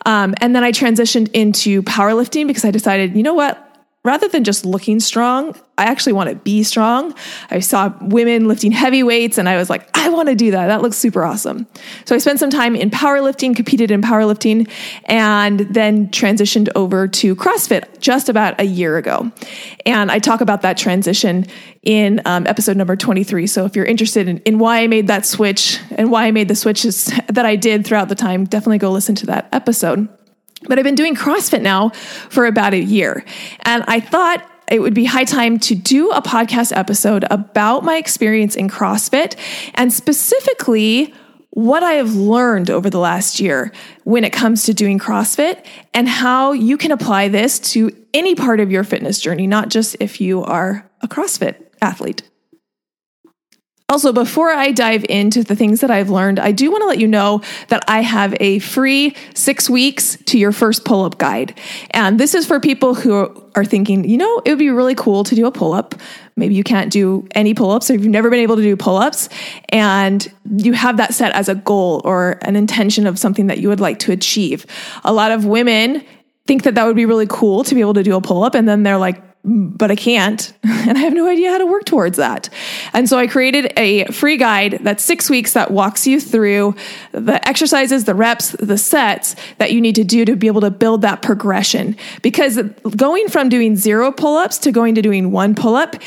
Um, 0.06 0.34
and 0.42 0.56
then 0.56 0.64
I 0.64 0.72
transitioned 0.72 1.30
into 1.34 1.84
powerlifting 1.84 2.48
because 2.48 2.66
I 2.66 2.72
decided, 2.72 3.16
you 3.16 3.24
know 3.24 3.36
what? 3.36 3.67
Rather 4.08 4.30
than 4.30 4.46
just 4.46 4.66
looking 4.66 5.02
strong, 5.02 5.54
I 5.78 5.84
actually 5.84 6.14
want 6.14 6.30
to 6.30 6.38
be 6.38 6.64
strong. 6.64 7.14
I 7.52 7.60
saw 7.60 7.94
women 8.00 8.48
lifting 8.48 8.72
heavy 8.72 9.04
weights 9.04 9.38
and 9.38 9.50
I 9.50 9.58
was 9.58 9.70
like, 9.70 9.86
I 9.98 10.08
want 10.08 10.30
to 10.30 10.36
do 10.36 10.52
that. 10.52 10.68
That 10.68 10.82
looks 10.82 10.96
super 10.96 11.26
awesome. 11.26 11.68
So 12.06 12.16
I 12.16 12.18
spent 12.18 12.40
some 12.40 12.50
time 12.50 12.74
in 12.74 12.90
powerlifting, 12.90 13.54
competed 13.54 13.92
in 13.92 14.02
powerlifting, 14.02 14.72
and 15.06 15.60
then 15.60 16.08
transitioned 16.08 16.70
over 16.74 17.06
to 17.10 17.36
CrossFit 17.36 18.00
just 18.00 18.30
about 18.30 18.60
a 18.62 18.64
year 18.64 18.96
ago. 18.96 19.30
And 19.86 20.10
I 20.10 20.20
talk 20.20 20.40
about 20.40 20.62
that 20.62 20.78
transition 20.78 21.46
in 21.84 22.22
um, 22.24 22.48
episode 22.48 22.78
number 22.78 22.96
23. 22.96 23.46
So 23.46 23.66
if 23.66 23.76
you're 23.76 23.86
interested 23.86 24.30
in, 24.30 24.38
in 24.40 24.58
why 24.58 24.84
I 24.84 24.88
made 24.88 25.08
that 25.08 25.26
switch 25.26 25.82
and 25.92 26.10
why 26.10 26.28
I 26.28 26.32
made 26.32 26.48
the 26.48 26.56
switches 26.56 27.06
that 27.28 27.46
I 27.46 27.58
did 27.58 27.86
throughout 27.86 28.08
the 28.08 28.16
time, 28.16 28.46
definitely 28.46 28.78
go 28.78 28.90
listen 28.90 29.16
to 29.16 29.26
that 29.26 29.50
episode. 29.52 30.08
But 30.68 30.78
I've 30.78 30.84
been 30.84 30.96
doing 30.96 31.16
CrossFit 31.16 31.62
now 31.62 31.90
for 32.30 32.46
about 32.46 32.74
a 32.74 32.80
year. 32.80 33.24
And 33.62 33.84
I 33.88 34.00
thought 34.00 34.50
it 34.70 34.82
would 34.82 34.94
be 34.94 35.06
high 35.06 35.24
time 35.24 35.60
to 35.60 35.76
do 35.76 36.12
a 36.12 36.22
podcast 36.22 36.76
episode 36.76 37.26
about 37.32 37.84
my 37.84 37.98
experience 37.98 38.56
in 38.56 38.70
CrossFit 38.70 39.36
and 39.76 39.94
specifically 39.94 41.14
what 41.52 41.82
I 41.82 41.94
have 41.94 42.14
learned 42.14 42.70
over 42.70 42.90
the 42.90 43.00
last 43.00 43.40
year 43.40 43.72
when 44.04 44.24
it 44.24 44.32
comes 44.32 44.66
to 44.66 44.74
doing 44.74 45.00
CrossFit 45.00 45.66
and 45.94 46.08
how 46.08 46.52
you 46.52 46.78
can 46.78 46.92
apply 46.92 47.30
this 47.30 47.58
to 47.72 47.90
any 48.14 48.36
part 48.36 48.60
of 48.60 48.72
your 48.72 48.84
fitness 48.84 49.20
journey, 49.20 49.48
not 49.48 49.70
just 49.70 49.96
if 50.00 50.22
you 50.22 50.44
are 50.44 50.88
a 51.02 51.08
CrossFit 51.08 51.56
athlete. 51.82 52.22
Also, 53.90 54.12
before 54.12 54.50
I 54.50 54.74
dive 54.74 55.06
into 55.08 55.46
the 55.46 55.56
things 55.56 55.80
that 55.80 55.90
I've 55.90 56.10
learned, 56.10 56.40
I 56.40 56.52
do 56.52 56.70
want 56.70 56.82
to 56.82 56.88
let 56.88 57.00
you 57.00 57.08
know 57.08 57.42
that 57.70 57.86
I 57.88 58.02
have 58.02 58.36
a 58.42 58.60
free 58.60 59.16
six 59.34 59.70
weeks 59.70 60.18
to 60.26 60.38
your 60.38 60.52
first 60.52 60.84
pull 60.84 61.06
up 61.06 61.18
guide. 61.18 61.58
And 61.92 62.20
this 62.20 62.36
is 62.36 62.46
for 62.46 62.60
people 62.60 62.96
who 62.96 63.48
are 63.56 63.64
thinking, 63.64 64.04
you 64.04 64.18
know, 64.18 64.42
it 64.44 64.50
would 64.50 64.60
be 64.60 64.70
really 64.72 64.94
cool 64.94 65.24
to 65.24 65.36
do 65.36 65.46
a 65.46 65.54
pull 65.54 65.72
up. 65.72 65.96
Maybe 66.36 66.54
you 66.54 66.66
can't 66.66 66.92
do 66.92 67.30
any 67.32 67.54
pull 67.54 67.72
ups 67.72 67.90
or 67.90 67.94
you've 67.94 68.08
never 68.08 68.30
been 68.30 68.42
able 68.42 68.58
to 68.58 68.62
do 68.62 68.76
pull 68.76 68.98
ups 68.98 69.30
and 69.70 70.30
you 70.58 70.74
have 70.74 70.98
that 70.98 71.14
set 71.14 71.32
as 71.32 71.48
a 71.48 71.56
goal 71.56 72.02
or 72.04 72.40
an 72.42 72.58
intention 72.58 73.08
of 73.08 73.18
something 73.18 73.48
that 73.48 73.60
you 73.60 73.70
would 73.70 73.80
like 73.80 74.00
to 74.00 74.12
achieve. 74.12 74.66
A 75.06 75.14
lot 75.14 75.32
of 75.32 75.46
women 75.46 76.04
think 76.46 76.64
that 76.64 76.76
that 76.76 76.86
would 76.86 76.98
be 76.98 77.06
really 77.06 77.28
cool 77.30 77.64
to 77.64 77.74
be 77.74 77.80
able 77.80 77.94
to 77.94 78.04
do 78.04 78.18
a 78.18 78.22
pull 78.22 78.44
up 78.44 78.54
and 78.54 78.68
then 78.68 78.84
they're 78.84 78.98
like 78.98 79.24
but 79.48 79.92
I 79.92 79.96
can't. 79.96 80.54
And 80.88 80.98
I 80.98 81.02
have 81.02 81.14
no 81.14 81.28
idea 81.28 81.52
how 81.52 81.58
to 81.58 81.66
work 81.66 81.84
towards 81.84 82.16
that. 82.16 82.50
And 82.94 83.10
so 83.10 83.18
I 83.18 83.28
created 83.28 83.74
a 83.76 84.06
free 84.06 84.38
guide 84.38 84.80
that's 84.84 85.04
six 85.04 85.30
weeks 85.30 85.52
that 85.52 85.70
walks 85.70 86.08
you 86.08 86.22
through 86.22 86.76
the 87.12 87.46
exercises, 87.46 88.06
the 88.06 88.16
reps, 88.16 88.52
the 88.52 88.78
sets 88.78 89.36
that 89.58 89.74
you 89.74 89.82
need 89.82 89.96
to 89.96 90.06
do 90.06 90.24
to 90.24 90.38
be 90.38 90.48
able 90.48 90.62
to 90.62 90.72
build 90.72 91.02
that 91.02 91.22
progression. 91.22 91.98
Because 92.22 92.62
going 92.96 93.28
from 93.28 93.50
doing 93.50 93.76
zero 93.76 94.14
pull 94.14 94.38
ups 94.38 94.58
to 94.60 94.72
going 94.72 94.96
to 94.96 95.02
doing 95.02 95.32
one 95.32 95.56
pull 95.56 95.76
up 95.76 95.98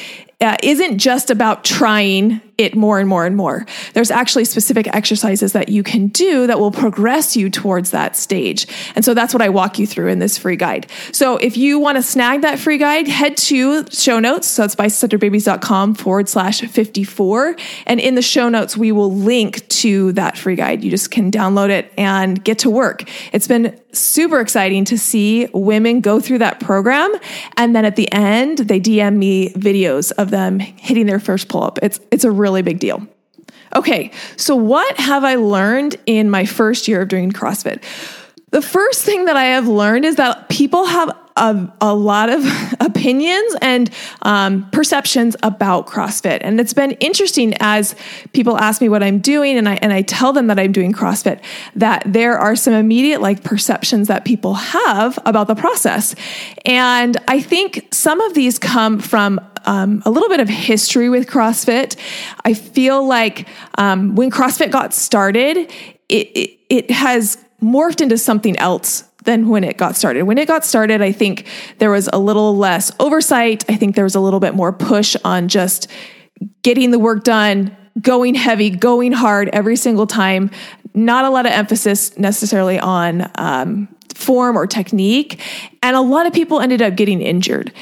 uh, 0.41 0.57
isn't 0.63 0.99
just 0.99 1.31
about 1.31 1.65
trying 1.65 2.41
it 2.61 2.77
more 2.77 2.99
and 2.99 3.09
more 3.09 3.25
and 3.25 3.37
more. 3.37 3.67
There's 3.95 4.11
actually 4.11 4.45
specific 4.45 4.87
exercises 4.95 5.53
that 5.53 5.71
you 5.71 5.83
can 5.83 6.09
do 6.09 6.47
that 6.47 6.59
will 6.59 6.71
progress 6.71 7.35
you 7.35 7.49
towards 7.49 7.91
that 7.91 8.17
stage. 8.17 8.67
And 8.95 9.05
so 9.05 9.15
that's 9.15 9.33
what 9.33 9.43
I 9.43 9.49
walk 9.49 9.79
you 9.79 9.87
through 9.87 10.09
in 10.09 10.19
this 10.19 10.37
free 10.37 10.57
guide. 10.57 10.87
So 11.13 11.39
if 11.39 11.57
you 11.57 11.79
want 11.79 11.97
to 11.97 12.03
snag 12.03 12.43
that 12.43 12.59
free 12.59 12.77
guide, 12.77 13.09
head 13.09 13.37
to 13.39 13.87
show 13.91 14.19
notes. 14.19 14.47
So 14.47 14.65
it's 14.65 14.77
bicepsafterbabies.com 14.77 15.95
forward 15.95 16.29
slash 16.29 16.61
54. 16.61 17.57
And 17.87 17.99
in 17.99 18.15
the 18.15 18.23
show 18.23 18.51
notes, 18.51 18.77
we 18.77 18.93
will 18.93 19.13
link 19.13 19.67
to 19.69 20.13
that 20.13 20.37
free 20.37 20.57
guide. 20.57 20.85
You 20.85 20.91
just 20.91 21.11
can 21.11 21.31
download 21.31 21.71
it 21.71 21.93
and 21.97 22.43
get 22.45 22.59
to 22.61 22.71
work. 22.71 23.09
It's 23.33 23.49
been 23.49 23.81
super 23.93 24.41
exciting 24.41 24.85
to 24.87 24.99
see 24.99 25.49
women 25.53 26.01
go 26.01 26.21
through 26.21 26.39
that 26.39 26.61
program. 26.61 27.13
And 27.57 27.75
then 27.75 27.85
at 27.85 27.97
the 27.97 28.11
end, 28.13 28.59
they 28.59 28.81
DM 28.81 29.17
me 29.17 29.51
videos 29.51 30.13
of 30.13 30.31
them 30.31 30.59
hitting 30.59 31.07
their 31.07 31.21
first 31.21 31.49
pull 31.49 31.63
up. 31.63 31.79
It's, 31.83 32.01
it's 32.11 32.25
a 32.25 32.31
really 32.31 32.63
big 32.63 32.79
deal. 32.79 33.07
Okay, 33.75 34.11
so 34.37 34.57
what 34.57 34.97
have 34.99 35.23
I 35.23 35.37
learned 35.37 35.97
in 36.07 36.29
my 36.29 36.45
first 36.45 36.89
year 36.89 37.03
of 37.03 37.09
doing 37.09 37.31
CrossFit? 37.31 37.83
The 38.51 38.63
first 38.63 39.05
thing 39.05 39.27
that 39.27 39.37
I 39.37 39.45
have 39.45 39.69
learned 39.69 40.05
is 40.05 40.17
that 40.17 40.49
people 40.49 40.87
have 40.87 41.17
a, 41.37 41.73
a 41.81 41.95
lot 41.95 42.29
of 42.29 42.45
opinions 42.81 43.57
and 43.63 43.91
um, 44.23 44.69
perceptions 44.71 45.37
about 45.43 45.87
CrossFit. 45.87 46.39
And 46.43 46.61
it's 46.61 46.75
been 46.75 46.93
interesting 46.93 47.55
as 47.61 47.95
people 48.33 48.59
ask 48.59 48.81
me 48.81 48.89
what 48.89 49.03
I'm 49.03 49.19
doing 49.19 49.57
and 49.57 49.69
I, 49.69 49.75
and 49.77 49.93
I 49.93 50.03
tell 50.03 50.33
them 50.33 50.49
that 50.49 50.59
I'm 50.59 50.73
doing 50.73 50.93
CrossFit, 50.93 51.41
that 51.77 52.03
there 52.07 52.39
are 52.39 52.57
some 52.57 52.75
immediate 52.75 53.21
like 53.21 53.45
perceptions 53.45 54.09
that 54.09 54.25
people 54.25 54.55
have 54.55 55.19
about 55.25 55.47
the 55.47 55.55
process. 55.55 56.15
And 56.65 57.17
I 57.29 57.41
think 57.41 57.89
some 57.93 58.21
of 58.21 58.35
these 58.35 58.59
come 58.59 58.99
from 58.99 59.41
um, 59.67 60.03
a 60.05 60.11
little 60.11 60.29
bit 60.29 60.41
of 60.41 60.49
history 60.49 61.09
with 61.09 61.29
CrossFit. 61.29 61.97
I 62.45 62.55
feel 62.55 63.07
like 63.07 63.47
um, 63.77 64.17
when 64.17 64.31
CrossFit 64.31 64.71
got 64.71 64.93
started, 64.95 65.57
it, 66.09 66.27
it, 66.37 66.59
it 66.69 66.91
has 66.91 67.39
morphed 67.61 68.01
into 68.01 68.19
something 68.19 68.57
else 68.59 69.05
than 69.25 69.49
when 69.49 69.65
it 69.65 69.77
got 69.77 69.97
started. 69.97 70.25
When 70.25 70.39
it 70.39 70.49
got 70.49 70.65
started, 70.65 71.03
I 71.03 71.13
think 71.13 71.47
there 71.79 71.91
was 71.91 72.09
a 72.13 72.19
little 72.19 72.57
less 72.57 72.91
oversight. 72.99 73.65
I 73.69 73.77
think 73.77 73.95
there 73.95 74.05
was 74.05 74.15
a 74.15 74.21
little 74.21 74.41
bit 74.41 74.55
more 74.55 74.73
push 74.73 75.17
on 75.25 75.49
just 75.49 75.89
getting 76.63 76.91
the 76.91 76.99
work 76.99 77.25
done, 77.25 77.77
going 78.01 78.35
heavy, 78.35 78.71
going 78.71 79.13
hard 79.13 79.49
every 79.51 79.77
single 79.77 80.07
time. 80.07 80.51
Not 80.95 81.25
a 81.25 81.31
lot 81.31 81.47
of 81.47 81.53
emphasis 81.53 82.17
necessarily 82.19 82.79
on 82.79 83.31
um, 83.37 83.89
form 84.15 84.57
or 84.57 84.67
technique. 84.67 85.41
And 85.83 85.97
a 85.97 86.01
lot 86.01 86.27
of 86.27 86.33
people 86.33 86.61
ended 86.61 86.83
up 86.83 86.97
getting 86.97 87.21
injured. 87.21 87.73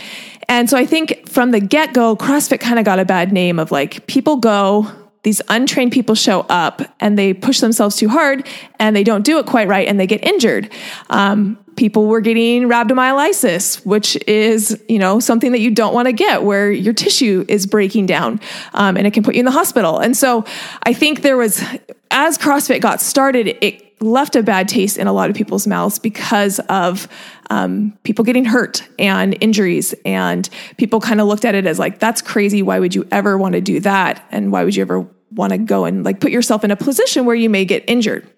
And 0.48 0.68
so 0.68 0.76
I 0.76 0.86
think 0.86 1.28
from 1.28 1.50
the 1.50 1.60
get 1.60 1.92
go, 1.92 2.16
CrossFit 2.16 2.60
kind 2.60 2.78
of 2.78 2.84
got 2.84 2.98
a 2.98 3.04
bad 3.04 3.32
name 3.32 3.58
of 3.58 3.70
like 3.70 4.06
people 4.06 4.36
go, 4.36 4.90
these 5.22 5.42
untrained 5.48 5.92
people 5.92 6.14
show 6.14 6.40
up 6.48 6.82
and 7.00 7.18
they 7.18 7.34
push 7.34 7.60
themselves 7.60 7.96
too 7.96 8.08
hard 8.08 8.46
and 8.78 8.94
they 8.94 9.04
don't 9.04 9.24
do 9.24 9.38
it 9.38 9.46
quite 9.46 9.68
right 9.68 9.88
and 9.88 9.98
they 9.98 10.06
get 10.06 10.24
injured. 10.24 10.70
Um, 11.10 11.58
people 11.76 12.06
were 12.06 12.20
getting 12.20 12.64
rhabdomyolysis, 12.64 13.84
which 13.86 14.16
is, 14.26 14.82
you 14.88 14.98
know, 14.98 15.20
something 15.20 15.52
that 15.52 15.60
you 15.60 15.70
don't 15.70 15.94
want 15.94 16.06
to 16.06 16.12
get 16.12 16.42
where 16.42 16.70
your 16.70 16.92
tissue 16.92 17.44
is 17.48 17.66
breaking 17.66 18.06
down 18.06 18.40
um, 18.74 18.96
and 18.96 19.06
it 19.06 19.12
can 19.12 19.22
put 19.22 19.34
you 19.34 19.40
in 19.40 19.44
the 19.44 19.52
hospital. 19.52 19.98
And 19.98 20.16
so 20.16 20.44
I 20.82 20.92
think 20.92 21.22
there 21.22 21.36
was, 21.36 21.62
as 22.10 22.38
CrossFit 22.38 22.80
got 22.80 23.00
started, 23.00 23.56
it 23.60 23.87
left 24.00 24.36
a 24.36 24.42
bad 24.42 24.68
taste 24.68 24.96
in 24.96 25.06
a 25.06 25.12
lot 25.12 25.30
of 25.30 25.36
people's 25.36 25.66
mouths 25.66 25.98
because 25.98 26.58
of 26.68 27.08
um, 27.50 27.96
people 28.02 28.24
getting 28.24 28.44
hurt 28.44 28.86
and 28.98 29.36
injuries. 29.40 29.94
And 30.04 30.48
people 30.76 31.00
kind 31.00 31.20
of 31.20 31.26
looked 31.26 31.44
at 31.44 31.54
it 31.54 31.66
as 31.66 31.78
like, 31.78 31.98
that's 31.98 32.22
crazy. 32.22 32.62
Why 32.62 32.78
would 32.78 32.94
you 32.94 33.06
ever 33.10 33.36
want 33.36 33.54
to 33.54 33.60
do 33.60 33.80
that? 33.80 34.24
And 34.30 34.52
why 34.52 34.64
would 34.64 34.76
you 34.76 34.82
ever 34.82 35.06
want 35.32 35.52
to 35.52 35.58
go 35.58 35.84
and 35.84 36.04
like 36.04 36.20
put 36.20 36.30
yourself 36.30 36.64
in 36.64 36.70
a 36.70 36.76
position 36.76 37.24
where 37.24 37.36
you 37.36 37.50
may 37.50 37.64
get 37.64 37.84
injured? 37.86 38.28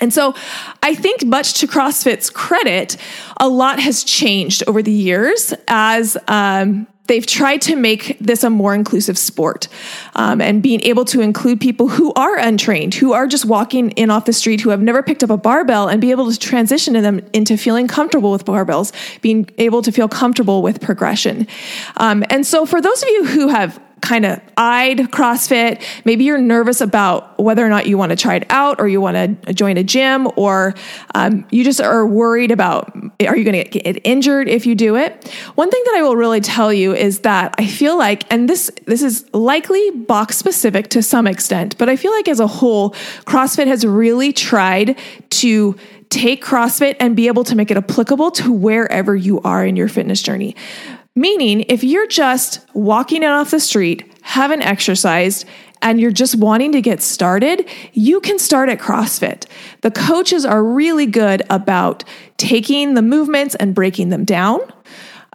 And 0.00 0.12
so 0.12 0.34
I 0.82 0.94
think, 0.94 1.24
much 1.24 1.54
to 1.60 1.68
CrossFit's 1.68 2.28
credit, 2.28 2.96
a 3.38 3.48
lot 3.48 3.78
has 3.78 4.02
changed 4.02 4.64
over 4.66 4.82
the 4.82 4.92
years 4.92 5.54
as 5.68 6.16
um, 6.26 6.88
they've 7.06 7.26
tried 7.26 7.60
to 7.62 7.76
make 7.76 8.18
this 8.18 8.44
a 8.44 8.50
more 8.50 8.74
inclusive 8.74 9.18
sport 9.18 9.68
um, 10.14 10.40
and 10.40 10.62
being 10.62 10.80
able 10.82 11.04
to 11.04 11.20
include 11.20 11.60
people 11.60 11.88
who 11.88 12.12
are 12.14 12.38
untrained, 12.38 12.94
who 12.94 13.12
are 13.12 13.26
just 13.26 13.44
walking 13.44 13.90
in 13.92 14.10
off 14.10 14.24
the 14.24 14.32
street, 14.32 14.60
who 14.60 14.70
have 14.70 14.80
never 14.80 15.02
picked 15.02 15.22
up 15.22 15.30
a 15.30 15.36
barbell, 15.36 15.88
and 15.88 16.00
be 16.00 16.10
able 16.10 16.30
to 16.30 16.38
transition 16.38 16.94
them 16.94 17.20
into 17.32 17.56
feeling 17.56 17.86
comfortable 17.86 18.30
with 18.30 18.44
barbells, 18.44 18.92
being 19.20 19.48
able 19.58 19.82
to 19.82 19.92
feel 19.92 20.08
comfortable 20.08 20.62
with 20.62 20.80
progression. 20.80 21.46
Um, 21.96 22.24
and 22.30 22.46
so, 22.46 22.64
for 22.64 22.80
those 22.80 23.02
of 23.02 23.08
you 23.08 23.24
who 23.26 23.48
have 23.48 23.80
kind 24.04 24.26
of 24.26 24.40
eyed 24.56 24.98
CrossFit. 24.98 25.82
Maybe 26.04 26.24
you're 26.24 26.38
nervous 26.38 26.80
about 26.80 27.38
whether 27.38 27.64
or 27.64 27.70
not 27.70 27.86
you 27.86 27.96
want 27.96 28.10
to 28.10 28.16
try 28.16 28.34
it 28.36 28.46
out 28.50 28.78
or 28.78 28.86
you 28.86 29.00
want 29.00 29.44
to 29.44 29.54
join 29.54 29.76
a 29.78 29.82
gym 29.82 30.28
or 30.36 30.74
um, 31.14 31.46
you 31.50 31.64
just 31.64 31.80
are 31.80 32.06
worried 32.06 32.50
about 32.50 32.94
are 33.26 33.36
you 33.36 33.44
going 33.44 33.64
to 33.64 33.68
get 33.68 34.00
injured 34.04 34.48
if 34.48 34.66
you 34.66 34.74
do 34.74 34.96
it. 34.96 35.28
One 35.54 35.70
thing 35.70 35.82
that 35.86 35.94
I 35.96 36.02
will 36.02 36.16
really 36.16 36.40
tell 36.40 36.72
you 36.72 36.94
is 36.94 37.20
that 37.20 37.54
I 37.58 37.66
feel 37.66 37.96
like, 37.96 38.30
and 38.30 38.48
this, 38.48 38.70
this 38.86 39.02
is 39.02 39.24
likely 39.32 39.90
box 39.90 40.36
specific 40.36 40.88
to 40.88 41.02
some 41.02 41.26
extent, 41.26 41.78
but 41.78 41.88
I 41.88 41.96
feel 41.96 42.12
like 42.12 42.28
as 42.28 42.40
a 42.40 42.46
whole, 42.46 42.90
CrossFit 43.24 43.66
has 43.66 43.86
really 43.86 44.32
tried 44.32 44.98
to 45.30 45.76
take 46.10 46.44
CrossFit 46.44 46.96
and 47.00 47.16
be 47.16 47.26
able 47.26 47.44
to 47.44 47.56
make 47.56 47.70
it 47.70 47.76
applicable 47.76 48.30
to 48.30 48.52
wherever 48.52 49.16
you 49.16 49.40
are 49.40 49.64
in 49.64 49.74
your 49.74 49.88
fitness 49.88 50.22
journey. 50.22 50.54
Meaning, 51.16 51.64
if 51.68 51.84
you're 51.84 52.08
just 52.08 52.58
walking 52.74 53.22
in 53.22 53.28
off 53.28 53.52
the 53.52 53.60
street, 53.60 54.12
haven't 54.22 54.62
exercised, 54.62 55.46
and 55.80 56.00
you're 56.00 56.10
just 56.10 56.34
wanting 56.34 56.72
to 56.72 56.82
get 56.82 57.02
started, 57.02 57.68
you 57.92 58.20
can 58.20 58.38
start 58.38 58.68
at 58.68 58.80
CrossFit. 58.80 59.46
The 59.82 59.92
coaches 59.92 60.44
are 60.44 60.64
really 60.64 61.06
good 61.06 61.42
about 61.50 62.02
taking 62.36 62.94
the 62.94 63.02
movements 63.02 63.54
and 63.54 63.76
breaking 63.76 64.08
them 64.08 64.24
down. 64.24 64.58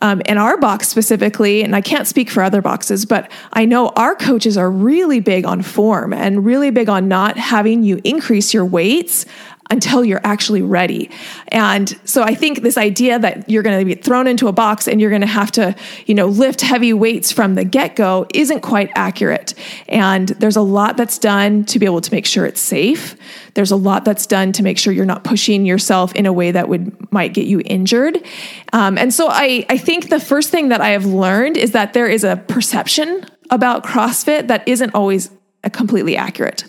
Um, 0.02 0.22
in 0.26 0.38
our 0.38 0.58
box 0.58 0.88
specifically, 0.88 1.62
and 1.62 1.76
I 1.76 1.82
can't 1.82 2.08
speak 2.08 2.30
for 2.30 2.42
other 2.42 2.62
boxes, 2.62 3.06
but 3.06 3.30
I 3.52 3.66
know 3.66 3.90
our 3.98 4.16
coaches 4.16 4.58
are 4.58 4.72
really 4.72 5.20
big 5.20 5.46
on 5.46 5.62
form 5.62 6.14
and 6.14 6.46
really 6.46 6.72
big 6.72 6.88
on 6.88 7.10
not 7.10 7.36
having 7.36 7.84
you 7.84 8.00
increase 8.06 8.54
your 8.54 8.64
weights 8.64 9.26
until 9.72 10.04
you're 10.04 10.22
actually 10.24 10.62
ready. 10.62 11.12
And 11.50 12.00
so 12.04 12.24
I 12.24 12.34
think 12.34 12.62
this 12.62 12.78
idea 12.78 13.20
that 13.20 13.48
you're 13.50 13.62
going 13.62 13.78
to 13.78 13.86
be 13.86 13.94
thrown 14.02 14.26
into 14.26 14.48
a 14.48 14.52
box 14.52 14.88
and 14.88 15.00
you're 15.00 15.12
going 15.12 15.22
to 15.22 15.28
have 15.28 15.52
to, 15.52 15.76
you 16.08 16.16
know, 16.16 16.26
lift 16.26 16.62
heavy 16.62 16.92
weights 16.92 17.32
from 17.32 17.54
the 17.54 17.64
get-go 17.64 18.26
isn't 18.34 18.62
quite 18.62 18.90
accurate. 18.96 19.54
And 19.88 20.30
there's 20.30 20.56
a 20.56 20.62
lot 20.62 20.98
that's 20.98 21.20
done 21.20 21.66
to 21.66 21.78
be 21.78 21.86
able 21.86 22.02
to 22.02 22.12
make 22.12 22.26
sure 22.26 22.46
it's 22.46 22.62
safe. 22.62 23.16
There's 23.54 23.72
a 23.72 23.76
lot 23.76 24.06
that's 24.06 24.26
done 24.26 24.54
to 24.54 24.64
make 24.64 24.80
sure 24.80 24.92
you're 24.92 25.06
not 25.06 25.24
pushing 25.24 25.66
yourself 25.66 26.16
in 26.16 26.26
a 26.26 26.34
way 26.34 26.52
that 26.52 26.68
would 26.68 27.12
might 27.12 27.34
get 27.34 27.46
you 27.46 27.62
injured. 27.66 28.18
Um, 28.74 28.98
and 28.98 29.14
so 29.14 29.28
I, 29.30 29.66
I 29.70 29.78
think 29.78 30.10
the 30.10 30.20
first 30.20 30.50
thing 30.50 30.70
that 30.70 30.82
I 30.82 30.90
have 30.90 31.06
learned 31.06 31.58
is 31.58 31.72
that 31.72 31.94
there 31.94 32.08
is 32.08 32.24
a 32.24 32.38
perception 32.38 33.26
about 33.52 33.84
CrossFit 33.84 34.48
that 34.48 34.68
isn't 34.68 34.94
always 34.94 35.30
completely 35.70 36.16
accurate. 36.16 36.64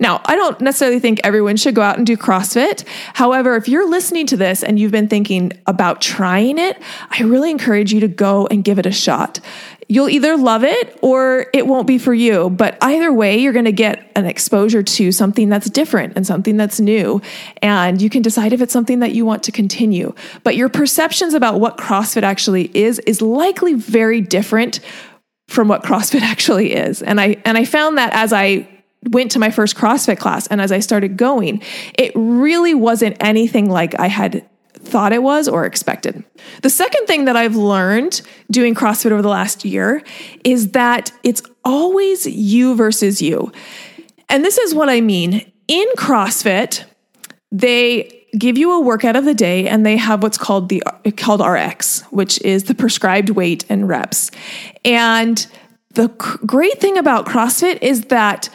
Now, 0.00 0.20
I 0.24 0.34
don't 0.34 0.60
necessarily 0.60 0.98
think 0.98 1.20
everyone 1.22 1.56
should 1.56 1.74
go 1.74 1.82
out 1.82 1.96
and 1.96 2.06
do 2.06 2.16
CrossFit. 2.16 2.84
However, 3.14 3.54
if 3.56 3.68
you're 3.68 3.88
listening 3.88 4.26
to 4.28 4.36
this 4.36 4.62
and 4.64 4.78
you've 4.80 4.90
been 4.90 5.08
thinking 5.08 5.52
about 5.66 6.00
trying 6.00 6.58
it, 6.58 6.80
I 7.10 7.22
really 7.22 7.50
encourage 7.50 7.92
you 7.92 8.00
to 8.00 8.08
go 8.08 8.48
and 8.48 8.64
give 8.64 8.78
it 8.78 8.86
a 8.86 8.92
shot. 8.92 9.40
You'll 9.88 10.08
either 10.08 10.38
love 10.38 10.64
it 10.64 10.98
or 11.02 11.46
it 11.52 11.66
won't 11.66 11.86
be 11.86 11.98
for 11.98 12.14
you. 12.14 12.48
But 12.48 12.78
either 12.80 13.12
way, 13.12 13.38
you're 13.38 13.52
going 13.52 13.66
to 13.66 13.72
get 13.72 14.10
an 14.16 14.24
exposure 14.24 14.82
to 14.82 15.12
something 15.12 15.50
that's 15.50 15.68
different 15.68 16.14
and 16.16 16.26
something 16.26 16.56
that's 16.56 16.80
new. 16.80 17.20
And 17.60 18.00
you 18.00 18.08
can 18.08 18.22
decide 18.22 18.54
if 18.54 18.62
it's 18.62 18.72
something 18.72 19.00
that 19.00 19.14
you 19.14 19.26
want 19.26 19.42
to 19.44 19.52
continue. 19.52 20.14
But 20.44 20.56
your 20.56 20.70
perceptions 20.70 21.34
about 21.34 21.60
what 21.60 21.76
CrossFit 21.76 22.22
actually 22.22 22.70
is 22.74 23.00
is 23.00 23.20
likely 23.20 23.74
very 23.74 24.22
different 24.22 24.80
from 25.48 25.68
what 25.68 25.82
CrossFit 25.82 26.20
actually 26.22 26.74
is. 26.74 27.02
And 27.02 27.20
I 27.20 27.36
and 27.44 27.58
I 27.58 27.64
found 27.64 27.98
that 27.98 28.12
as 28.12 28.32
I 28.32 28.68
went 29.10 29.32
to 29.32 29.38
my 29.38 29.50
first 29.50 29.76
CrossFit 29.76 30.18
class 30.18 30.46
and 30.46 30.60
as 30.60 30.70
I 30.70 30.78
started 30.78 31.16
going, 31.16 31.62
it 31.98 32.12
really 32.14 32.74
wasn't 32.74 33.16
anything 33.20 33.68
like 33.68 33.98
I 33.98 34.06
had 34.06 34.48
thought 34.74 35.12
it 35.12 35.22
was 35.22 35.48
or 35.48 35.64
expected. 35.64 36.24
The 36.62 36.70
second 36.70 37.06
thing 37.06 37.24
that 37.26 37.36
I've 37.36 37.56
learned 37.56 38.22
doing 38.50 38.74
CrossFit 38.74 39.12
over 39.12 39.22
the 39.22 39.28
last 39.28 39.64
year 39.64 40.02
is 40.44 40.70
that 40.72 41.12
it's 41.22 41.42
always 41.64 42.26
you 42.26 42.74
versus 42.74 43.22
you. 43.22 43.52
And 44.28 44.44
this 44.44 44.58
is 44.58 44.74
what 44.74 44.88
I 44.88 45.00
mean. 45.00 45.52
In 45.68 45.86
CrossFit, 45.96 46.84
they 47.50 48.21
give 48.38 48.56
you 48.56 48.72
a 48.72 48.80
workout 48.80 49.16
of 49.16 49.24
the 49.24 49.34
day 49.34 49.68
and 49.68 49.84
they 49.84 49.96
have 49.96 50.22
what's 50.22 50.38
called 50.38 50.68
the 50.68 50.82
called 51.16 51.40
RX, 51.40 52.02
which 52.10 52.40
is 52.42 52.64
the 52.64 52.74
prescribed 52.74 53.30
weight 53.30 53.64
and 53.68 53.88
reps. 53.88 54.30
And 54.84 55.46
the 55.94 56.08
great 56.08 56.80
thing 56.80 56.96
about 56.96 57.26
CrossFit 57.26 57.78
is 57.82 58.02
that 58.06 58.48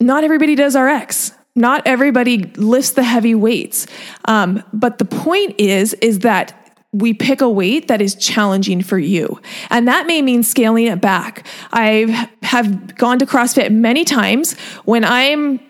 not 0.00 0.24
everybody 0.24 0.54
does 0.54 0.76
RX. 0.76 1.32
Not 1.54 1.82
everybody 1.86 2.44
lifts 2.56 2.92
the 2.92 3.02
heavy 3.02 3.34
weights. 3.34 3.86
Um, 4.26 4.62
but 4.72 4.98
the 4.98 5.04
point 5.04 5.56
is, 5.58 5.94
is 5.94 6.20
that 6.20 6.54
we 6.92 7.12
pick 7.12 7.40
a 7.40 7.48
weight 7.48 7.88
that 7.88 8.00
is 8.00 8.14
challenging 8.14 8.82
for 8.82 8.98
you. 8.98 9.40
And 9.70 9.88
that 9.88 10.06
may 10.06 10.22
mean 10.22 10.42
scaling 10.42 10.86
it 10.86 11.00
back. 11.00 11.46
I 11.72 12.28
have 12.42 12.96
gone 12.96 13.18
to 13.18 13.26
CrossFit 13.26 13.70
many 13.70 14.04
times 14.04 14.58
when 14.84 15.04
I'm 15.04 15.60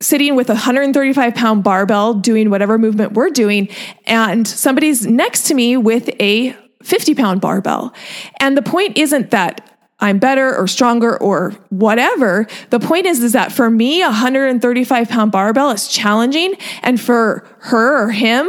sitting 0.00 0.36
with 0.36 0.48
a 0.48 0.54
135 0.54 1.34
pound 1.34 1.64
barbell 1.64 2.14
doing 2.14 2.50
whatever 2.50 2.78
movement 2.78 3.12
we're 3.12 3.30
doing, 3.30 3.68
and 4.06 4.46
somebody's 4.46 5.06
next 5.06 5.44
to 5.44 5.54
me 5.54 5.76
with 5.76 6.08
a 6.20 6.54
50 6.82 7.14
pound 7.14 7.40
barbell. 7.40 7.92
And 8.40 8.56
the 8.56 8.62
point 8.62 8.96
isn't 8.96 9.30
that 9.30 9.76
I'm 10.00 10.18
better 10.18 10.56
or 10.56 10.68
stronger 10.68 11.20
or 11.20 11.50
whatever. 11.70 12.46
The 12.70 12.78
point 12.78 13.06
is, 13.06 13.22
is 13.22 13.32
that 13.32 13.50
for 13.50 13.68
me, 13.68 14.02
a 14.02 14.06
135 14.06 15.08
pound 15.08 15.32
barbell 15.32 15.70
is 15.70 15.88
challenging. 15.88 16.54
And 16.82 17.00
for 17.00 17.46
her 17.60 18.04
or 18.04 18.10
him, 18.10 18.48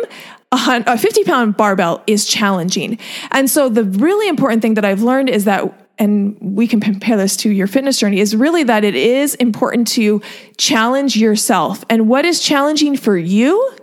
a 0.51 0.97
50 0.97 1.23
pound 1.23 1.57
barbell 1.57 2.03
is 2.07 2.25
challenging. 2.25 2.99
And 3.31 3.49
so 3.49 3.69
the 3.69 3.83
really 3.83 4.27
important 4.27 4.61
thing 4.61 4.75
that 4.75 4.85
I've 4.85 5.01
learned 5.01 5.29
is 5.29 5.45
that 5.45 5.88
and 5.99 6.37
we 6.41 6.67
can 6.67 6.79
compare 6.79 7.17
this 7.17 7.35
to 7.37 7.49
your 7.49 7.67
fitness 7.67 7.99
journey 7.99 8.19
is 8.19 8.35
really 8.35 8.63
that 8.63 8.83
it 8.83 8.95
is 8.95 9.35
important 9.35 9.87
to 9.89 10.21
challenge 10.57 11.17
yourself. 11.17 11.83
And 11.89 12.07
what 12.07 12.25
is 12.25 12.39
challenging 12.39 12.95
for 12.95 13.17
you 13.17 13.75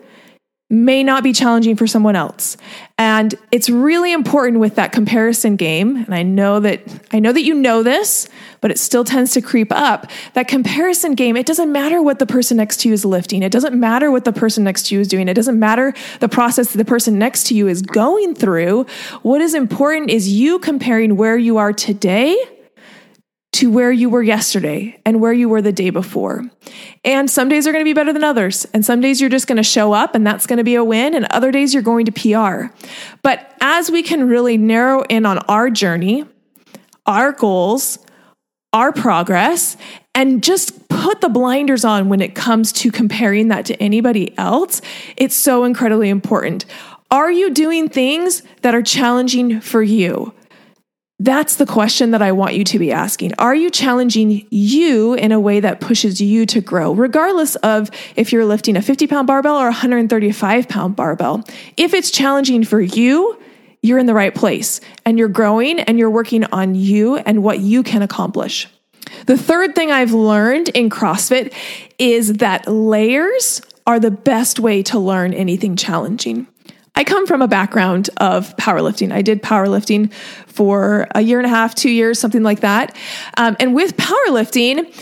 may 0.68 1.04
not 1.04 1.22
be 1.22 1.32
challenging 1.32 1.76
for 1.76 1.86
someone 1.86 2.16
else. 2.16 2.56
And 2.98 3.34
it's 3.52 3.70
really 3.70 4.12
important 4.12 4.58
with 4.58 4.74
that 4.76 4.90
comparison 4.90 5.56
game. 5.56 5.96
And 5.96 6.14
I 6.14 6.22
know 6.24 6.58
that 6.60 6.82
I 7.12 7.20
know 7.20 7.32
that 7.32 7.42
you 7.42 7.54
know 7.54 7.82
this, 7.82 8.28
but 8.60 8.70
it 8.70 8.78
still 8.78 9.04
tends 9.04 9.32
to 9.32 9.40
creep 9.40 9.72
up. 9.72 10.10
That 10.34 10.48
comparison 10.48 11.14
game, 11.14 11.36
it 11.36 11.46
doesn't 11.46 11.70
matter 11.70 12.02
what 12.02 12.18
the 12.18 12.26
person 12.26 12.56
next 12.56 12.78
to 12.80 12.88
you 12.88 12.94
is 12.94 13.04
lifting. 13.04 13.42
It 13.42 13.52
doesn't 13.52 13.78
matter 13.78 14.10
what 14.10 14.24
the 14.24 14.32
person 14.32 14.64
next 14.64 14.86
to 14.86 14.94
you 14.94 15.00
is 15.00 15.08
doing. 15.08 15.28
It 15.28 15.34
doesn't 15.34 15.58
matter 15.58 15.94
the 16.20 16.28
process 16.28 16.72
the 16.72 16.84
person 16.84 17.18
next 17.18 17.46
to 17.48 17.54
you 17.54 17.68
is 17.68 17.82
going 17.82 18.34
through. 18.34 18.86
What 19.22 19.40
is 19.40 19.54
important 19.54 20.10
is 20.10 20.28
you 20.28 20.58
comparing 20.58 21.16
where 21.16 21.36
you 21.36 21.58
are 21.58 21.72
today 21.72 22.36
to 23.56 23.70
where 23.70 23.90
you 23.90 24.10
were 24.10 24.22
yesterday 24.22 25.00
and 25.06 25.18
where 25.18 25.32
you 25.32 25.48
were 25.48 25.62
the 25.62 25.72
day 25.72 25.88
before. 25.88 26.44
And 27.06 27.30
some 27.30 27.48
days 27.48 27.66
are 27.66 27.72
going 27.72 27.82
to 27.82 27.88
be 27.88 27.94
better 27.94 28.12
than 28.12 28.22
others. 28.22 28.66
And 28.74 28.84
some 28.84 29.00
days 29.00 29.18
you're 29.18 29.30
just 29.30 29.46
going 29.46 29.56
to 29.56 29.62
show 29.62 29.94
up 29.94 30.14
and 30.14 30.26
that's 30.26 30.46
going 30.46 30.58
to 30.58 30.64
be 30.64 30.74
a 30.74 30.84
win. 30.84 31.14
And 31.14 31.26
other 31.30 31.50
days 31.50 31.72
you're 31.72 31.82
going 31.82 32.04
to 32.04 32.12
PR. 32.12 32.74
But 33.22 33.54
as 33.62 33.90
we 33.90 34.02
can 34.02 34.28
really 34.28 34.58
narrow 34.58 35.04
in 35.04 35.24
on 35.24 35.38
our 35.48 35.70
journey, 35.70 36.26
our 37.06 37.32
goals, 37.32 37.98
our 38.72 38.92
progress, 38.92 39.76
and 40.14 40.42
just 40.42 40.88
put 40.88 41.20
the 41.20 41.28
blinders 41.28 41.84
on 41.84 42.08
when 42.08 42.20
it 42.20 42.34
comes 42.34 42.72
to 42.72 42.90
comparing 42.90 43.48
that 43.48 43.66
to 43.66 43.82
anybody 43.82 44.36
else, 44.38 44.80
it's 45.16 45.36
so 45.36 45.64
incredibly 45.64 46.08
important. 46.08 46.64
Are 47.10 47.30
you 47.30 47.50
doing 47.50 47.88
things 47.88 48.42
that 48.62 48.74
are 48.74 48.82
challenging 48.82 49.60
for 49.60 49.82
you? 49.82 50.34
That's 51.18 51.56
the 51.56 51.64
question 51.64 52.10
that 52.10 52.20
I 52.20 52.32
want 52.32 52.54
you 52.54 52.64
to 52.64 52.78
be 52.78 52.92
asking. 52.92 53.32
Are 53.38 53.54
you 53.54 53.70
challenging 53.70 54.46
you 54.50 55.14
in 55.14 55.32
a 55.32 55.40
way 55.40 55.60
that 55.60 55.80
pushes 55.80 56.20
you 56.20 56.44
to 56.46 56.60
grow, 56.60 56.92
regardless 56.92 57.56
of 57.56 57.90
if 58.16 58.32
you're 58.32 58.44
lifting 58.44 58.76
a 58.76 58.82
50 58.82 59.06
pound 59.06 59.26
barbell 59.26 59.56
or 59.56 59.68
a 59.68 59.70
135 59.70 60.68
pound 60.68 60.94
barbell? 60.94 61.42
If 61.78 61.94
it's 61.94 62.10
challenging 62.10 62.64
for 62.64 62.82
you, 62.82 63.38
you're 63.86 63.98
in 63.98 64.06
the 64.06 64.14
right 64.14 64.34
place 64.34 64.80
and 65.04 65.18
you're 65.18 65.28
growing 65.28 65.80
and 65.80 65.98
you're 65.98 66.10
working 66.10 66.44
on 66.44 66.74
you 66.74 67.16
and 67.16 67.42
what 67.42 67.60
you 67.60 67.82
can 67.82 68.02
accomplish. 68.02 68.68
The 69.26 69.38
third 69.38 69.74
thing 69.74 69.90
I've 69.90 70.12
learned 70.12 70.68
in 70.70 70.90
CrossFit 70.90 71.54
is 71.98 72.34
that 72.34 72.66
layers 72.66 73.62
are 73.86 74.00
the 74.00 74.10
best 74.10 74.58
way 74.58 74.82
to 74.84 74.98
learn 74.98 75.32
anything 75.32 75.76
challenging. 75.76 76.46
I 76.96 77.04
come 77.04 77.26
from 77.26 77.42
a 77.42 77.48
background 77.48 78.08
of 78.16 78.56
powerlifting. 78.56 79.12
I 79.12 79.22
did 79.22 79.42
powerlifting 79.42 80.12
for 80.46 81.06
a 81.14 81.20
year 81.20 81.38
and 81.38 81.46
a 81.46 81.50
half, 81.50 81.74
two 81.74 81.90
years, 81.90 82.18
something 82.18 82.42
like 82.42 82.60
that. 82.60 82.96
Um, 83.36 83.54
and 83.60 83.74
with 83.74 83.96
powerlifting, 83.96 84.92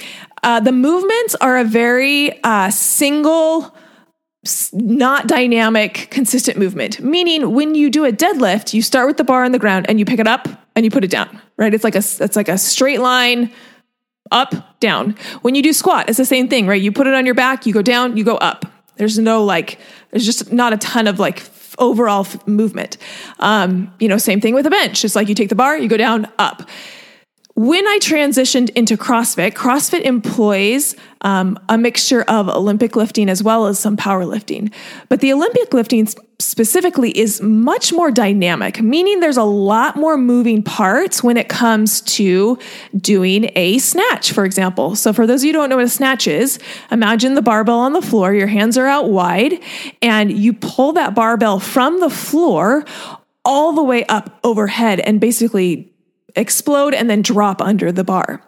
uh, 0.42 0.60
the 0.60 0.72
movements 0.72 1.36
are 1.36 1.56
a 1.56 1.64
very 1.64 2.42
uh, 2.42 2.70
single, 2.70 3.74
not 4.72 5.26
dynamic, 5.26 6.08
consistent 6.10 6.58
movement. 6.58 7.00
Meaning, 7.00 7.54
when 7.54 7.74
you 7.74 7.90
do 7.90 8.04
a 8.04 8.12
deadlift, 8.12 8.74
you 8.74 8.82
start 8.82 9.06
with 9.06 9.16
the 9.16 9.24
bar 9.24 9.44
on 9.44 9.52
the 9.52 9.58
ground 9.58 9.86
and 9.88 9.98
you 9.98 10.04
pick 10.04 10.20
it 10.20 10.26
up 10.26 10.48
and 10.76 10.84
you 10.84 10.90
put 10.90 11.04
it 11.04 11.10
down. 11.10 11.40
Right? 11.56 11.72
It's 11.72 11.84
like 11.84 11.94
a 11.94 11.98
it's 11.98 12.36
like 12.36 12.48
a 12.48 12.58
straight 12.58 13.00
line 13.00 13.52
up, 14.30 14.80
down. 14.80 15.16
When 15.42 15.54
you 15.54 15.62
do 15.62 15.72
squat, 15.72 16.08
it's 16.08 16.18
the 16.18 16.24
same 16.24 16.48
thing, 16.48 16.66
right? 16.66 16.80
You 16.80 16.92
put 16.92 17.06
it 17.06 17.14
on 17.14 17.26
your 17.26 17.34
back, 17.34 17.66
you 17.66 17.72
go 17.72 17.82
down, 17.82 18.16
you 18.16 18.24
go 18.24 18.36
up. 18.36 18.66
There's 18.96 19.18
no 19.18 19.44
like, 19.44 19.78
there's 20.10 20.24
just 20.24 20.52
not 20.52 20.72
a 20.72 20.76
ton 20.76 21.06
of 21.06 21.18
like 21.18 21.42
overall 21.78 22.24
f- 22.24 22.46
movement. 22.46 22.96
Um, 23.38 23.92
you 23.98 24.08
know, 24.08 24.18
same 24.18 24.40
thing 24.40 24.54
with 24.54 24.66
a 24.66 24.70
bench. 24.70 25.04
It's 25.04 25.16
like 25.16 25.28
you 25.28 25.34
take 25.34 25.48
the 25.48 25.54
bar, 25.54 25.76
you 25.76 25.88
go 25.88 25.96
down, 25.96 26.26
up. 26.38 26.68
When 27.56 27.87
I 27.87 28.00
transitioned 28.00 28.70
into 28.70 28.96
CrossFit, 28.96 29.52
CrossFit 29.52 30.00
employs 30.00 30.96
um, 31.20 31.56
a 31.68 31.78
mixture 31.78 32.23
of 32.23 32.49
Olympic 32.49 32.96
lifting 32.96 33.28
as 33.28 33.44
well 33.44 33.66
as 33.66 33.78
some 33.78 33.96
powerlifting. 33.96 34.73
But 35.08 35.20
the 35.20 35.32
Olympic 35.32 35.73
lifting 35.73 36.08
specifically 36.40 37.16
is 37.16 37.40
much 37.40 37.92
more 37.92 38.11
dynamic, 38.11 38.82
meaning 38.82 39.20
there's 39.20 39.37
a 39.37 39.44
lot 39.44 39.94
more 39.94 40.16
moving 40.18 40.64
parts 40.64 41.23
when 41.23 41.37
it 41.37 41.49
comes 41.49 42.00
to 42.00 42.58
doing 42.96 43.49
a 43.54 43.78
snatch, 43.78 44.32
for 44.32 44.44
example. 44.44 44.96
So, 44.96 45.12
for 45.12 45.25
those 45.25 45.42
of 45.42 45.44
you 45.44 45.52
who 45.52 45.61
don't 45.61 45.68
know 45.68 45.76
what 45.76 45.84
a 45.84 45.88
snatch 45.88 46.26
is, 46.26 46.58
imagine 46.90 47.34
the 47.34 47.42
barbell 47.42 47.78
on 47.78 47.92
the 47.92 48.02
floor, 48.02 48.34
your 48.34 48.49
hands 48.49 48.76
are 48.76 48.88
out 48.88 49.11
wide, 49.11 49.61
and 50.02 50.32
you 50.32 50.54
pull 50.54 50.92
that 50.94 51.14
barbell 51.14 51.61
from 51.61 52.00
the 52.00 52.11
floor 52.11 52.84
all 53.44 53.73
the 53.73 53.82
way 53.84 54.04
up 54.06 54.40
overhead 54.42 54.99
and 54.99 55.20
basically 55.20 55.93
explode 56.36 56.94
and 56.94 57.08
then 57.08 57.22
drop 57.22 57.62
under 57.62 57.92
the 57.92 58.04
bar. 58.04 58.42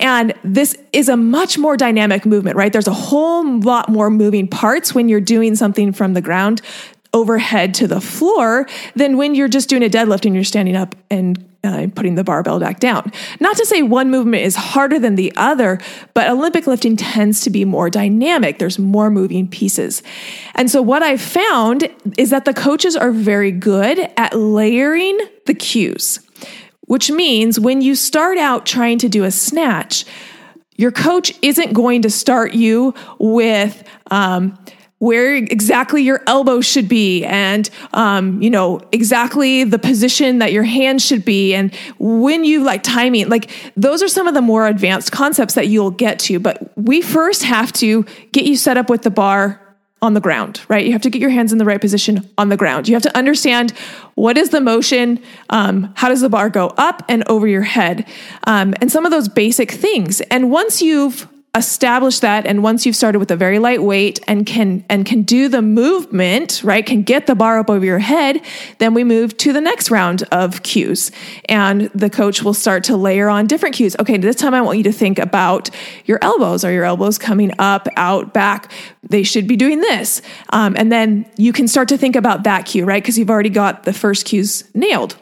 And 0.00 0.34
this 0.42 0.76
is 0.92 1.08
a 1.08 1.16
much 1.16 1.58
more 1.58 1.76
dynamic 1.76 2.26
movement, 2.26 2.56
right? 2.56 2.72
There's 2.72 2.88
a 2.88 2.92
whole 2.92 3.60
lot 3.60 3.88
more 3.88 4.10
moving 4.10 4.48
parts 4.48 4.94
when 4.94 5.08
you're 5.08 5.20
doing 5.20 5.54
something 5.54 5.92
from 5.92 6.14
the 6.14 6.20
ground 6.20 6.62
overhead 7.14 7.74
to 7.74 7.86
the 7.86 8.00
floor 8.00 8.66
than 8.94 9.16
when 9.16 9.34
you're 9.34 9.48
just 9.48 9.68
doing 9.68 9.82
a 9.82 9.88
deadlift 9.88 10.26
and 10.26 10.34
you're 10.34 10.44
standing 10.44 10.76
up 10.76 10.94
and 11.10 11.44
uh, 11.64 11.88
putting 11.94 12.14
the 12.14 12.22
barbell 12.22 12.60
back 12.60 12.80
down. 12.80 13.10
Not 13.40 13.56
to 13.56 13.66
say 13.66 13.82
one 13.82 14.10
movement 14.10 14.44
is 14.44 14.54
harder 14.54 14.98
than 14.98 15.16
the 15.16 15.32
other, 15.36 15.80
but 16.14 16.28
Olympic 16.28 16.66
lifting 16.66 16.96
tends 16.96 17.40
to 17.42 17.50
be 17.50 17.64
more 17.64 17.90
dynamic. 17.90 18.58
There's 18.58 18.78
more 18.78 19.10
moving 19.10 19.48
pieces. 19.48 20.02
And 20.54 20.70
so 20.70 20.80
what 20.80 21.02
I've 21.02 21.20
found 21.20 21.88
is 22.16 22.30
that 22.30 22.44
the 22.44 22.54
coaches 22.54 22.94
are 22.96 23.10
very 23.10 23.50
good 23.50 23.98
at 24.16 24.34
layering 24.34 25.18
the 25.46 25.54
cues 25.54 26.20
which 26.88 27.10
means 27.10 27.60
when 27.60 27.80
you 27.80 27.94
start 27.94 28.36
out 28.36 28.66
trying 28.66 28.98
to 28.98 29.08
do 29.08 29.24
a 29.24 29.30
snatch, 29.30 30.04
your 30.76 30.90
coach 30.90 31.32
isn't 31.42 31.72
going 31.72 32.02
to 32.02 32.10
start 32.10 32.54
you 32.54 32.94
with, 33.18 33.84
um, 34.10 34.58
where 34.98 35.36
exactly 35.36 36.02
your 36.02 36.20
elbow 36.26 36.60
should 36.60 36.88
be 36.88 37.24
and 37.24 37.70
um, 37.92 38.42
you 38.42 38.50
know 38.50 38.80
exactly 38.90 39.62
the 39.62 39.78
position 39.78 40.40
that 40.40 40.52
your 40.52 40.64
hand 40.64 41.00
should 41.00 41.24
be 41.24 41.54
and 41.54 41.72
when 42.00 42.44
you 42.44 42.64
like 42.64 42.82
timing 42.82 43.28
like 43.28 43.48
those 43.76 44.02
are 44.02 44.08
some 44.08 44.26
of 44.26 44.34
the 44.34 44.42
more 44.42 44.66
advanced 44.66 45.12
concepts 45.12 45.54
that 45.54 45.68
you'll 45.68 45.92
get 45.92 46.18
to. 46.18 46.40
But 46.40 46.76
we 46.76 47.00
first 47.00 47.44
have 47.44 47.72
to 47.74 48.04
get 48.32 48.44
you 48.44 48.56
set 48.56 48.76
up 48.76 48.90
with 48.90 49.02
the 49.02 49.10
bar 49.10 49.67
on 50.00 50.14
the 50.14 50.20
ground, 50.20 50.60
right? 50.68 50.84
You 50.86 50.92
have 50.92 51.02
to 51.02 51.10
get 51.10 51.20
your 51.20 51.30
hands 51.30 51.52
in 51.52 51.58
the 51.58 51.64
right 51.64 51.80
position 51.80 52.28
on 52.38 52.48
the 52.48 52.56
ground. 52.56 52.88
You 52.88 52.94
have 52.94 53.02
to 53.02 53.16
understand 53.16 53.72
what 54.14 54.38
is 54.38 54.50
the 54.50 54.60
motion, 54.60 55.20
um, 55.50 55.92
how 55.96 56.08
does 56.08 56.20
the 56.20 56.28
bar 56.28 56.50
go 56.50 56.68
up 56.78 57.02
and 57.08 57.24
over 57.28 57.46
your 57.46 57.62
head, 57.62 58.06
um, 58.44 58.74
and 58.80 58.92
some 58.92 59.04
of 59.04 59.10
those 59.10 59.28
basic 59.28 59.70
things. 59.72 60.20
And 60.22 60.50
once 60.50 60.80
you've 60.80 61.26
establish 61.58 62.20
that 62.20 62.46
and 62.46 62.62
once 62.62 62.86
you've 62.86 62.96
started 62.96 63.18
with 63.18 63.30
a 63.30 63.36
very 63.36 63.58
light 63.58 63.82
weight 63.82 64.20
and 64.26 64.46
can 64.46 64.84
and 64.88 65.04
can 65.04 65.22
do 65.22 65.48
the 65.48 65.60
movement 65.60 66.62
right 66.64 66.86
can 66.86 67.02
get 67.02 67.26
the 67.26 67.34
bar 67.34 67.58
up 67.58 67.68
over 67.68 67.84
your 67.84 67.98
head 67.98 68.40
then 68.78 68.94
we 68.94 69.04
move 69.04 69.36
to 69.36 69.52
the 69.52 69.60
next 69.60 69.90
round 69.90 70.22
of 70.32 70.62
cues. 70.62 71.10
And 71.48 71.82
the 71.94 72.08
coach 72.08 72.42
will 72.42 72.54
start 72.54 72.84
to 72.84 72.96
layer 72.96 73.28
on 73.28 73.46
different 73.46 73.74
cues. 73.74 73.96
Okay 73.98 74.16
this 74.16 74.36
time 74.36 74.54
i 74.54 74.60
want 74.60 74.78
you 74.78 74.84
to 74.84 74.92
think 74.92 75.18
about 75.18 75.70
your 76.04 76.18
elbows. 76.22 76.64
Are 76.64 76.72
your 76.72 76.84
elbows 76.84 77.18
coming 77.18 77.52
up 77.58 77.88
out 77.96 78.32
back? 78.32 78.72
They 79.02 79.22
should 79.22 79.46
be 79.46 79.56
doing 79.56 79.80
this. 79.80 80.22
Um, 80.50 80.76
and 80.78 80.92
then 80.92 81.30
you 81.36 81.52
can 81.52 81.68
start 81.68 81.88
to 81.88 81.98
think 81.98 82.16
about 82.16 82.44
that 82.44 82.66
cue 82.66 82.84
right 82.84 83.02
because 83.02 83.18
you've 83.18 83.30
already 83.30 83.50
got 83.50 83.82
the 83.82 83.92
first 83.92 84.24
cues 84.24 84.64
nailed 84.74 85.16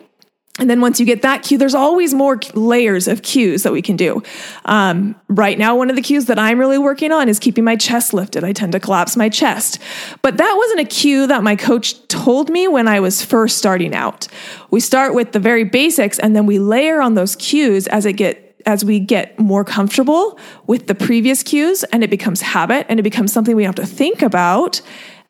and 0.58 0.70
then 0.70 0.80
once 0.80 0.98
you 0.98 1.04
get 1.04 1.20
that 1.20 1.42
cue, 1.42 1.58
there's 1.58 1.74
always 1.74 2.14
more 2.14 2.40
layers 2.54 3.08
of 3.08 3.22
cues 3.22 3.62
that 3.62 3.72
we 3.72 3.82
can 3.82 3.94
do. 3.94 4.22
Um, 4.64 5.14
right 5.28 5.58
now, 5.58 5.76
one 5.76 5.90
of 5.90 5.96
the 5.96 6.02
cues 6.02 6.26
that 6.26 6.38
I'm 6.38 6.58
really 6.58 6.78
working 6.78 7.12
on 7.12 7.28
is 7.28 7.38
keeping 7.38 7.62
my 7.62 7.76
chest 7.76 8.14
lifted. 8.14 8.42
I 8.42 8.54
tend 8.54 8.72
to 8.72 8.80
collapse 8.80 9.18
my 9.18 9.28
chest. 9.28 9.78
But 10.22 10.38
that 10.38 10.54
wasn't 10.56 10.80
a 10.80 10.84
cue 10.84 11.26
that 11.26 11.42
my 11.42 11.56
coach 11.56 12.08
told 12.08 12.48
me 12.48 12.68
when 12.68 12.88
I 12.88 13.00
was 13.00 13.22
first 13.22 13.58
starting 13.58 13.94
out. 13.94 14.28
We 14.70 14.80
start 14.80 15.14
with 15.14 15.32
the 15.32 15.40
very 15.40 15.64
basics 15.64 16.18
and 16.18 16.34
then 16.34 16.46
we 16.46 16.58
layer 16.58 17.02
on 17.02 17.14
those 17.14 17.36
cues 17.36 17.86
as 17.88 18.06
it 18.06 18.14
get 18.14 18.42
as 18.64 18.84
we 18.84 18.98
get 18.98 19.38
more 19.38 19.62
comfortable 19.62 20.40
with 20.66 20.88
the 20.88 20.94
previous 20.94 21.44
cues 21.44 21.84
and 21.84 22.02
it 22.02 22.10
becomes 22.10 22.40
habit 22.40 22.84
and 22.88 22.98
it 22.98 23.04
becomes 23.04 23.32
something 23.32 23.54
we 23.54 23.62
have 23.62 23.76
to 23.76 23.86
think 23.86 24.22
about 24.22 24.80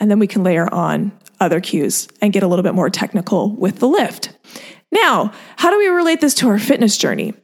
and 0.00 0.10
then 0.10 0.18
we 0.18 0.26
can 0.26 0.42
layer 0.42 0.72
on 0.72 1.12
other 1.38 1.60
cues 1.60 2.08
and 2.22 2.32
get 2.32 2.42
a 2.42 2.46
little 2.46 2.62
bit 2.62 2.74
more 2.74 2.88
technical 2.88 3.54
with 3.56 3.78
the 3.78 3.88
lift. 3.88 4.30
Now, 5.02 5.32
how 5.56 5.70
do 5.70 5.78
we 5.78 5.88
relate 5.88 6.20
this 6.20 6.34
to 6.36 6.48
our 6.48 6.58
fitness 6.58 6.96
journey? 6.96 7.34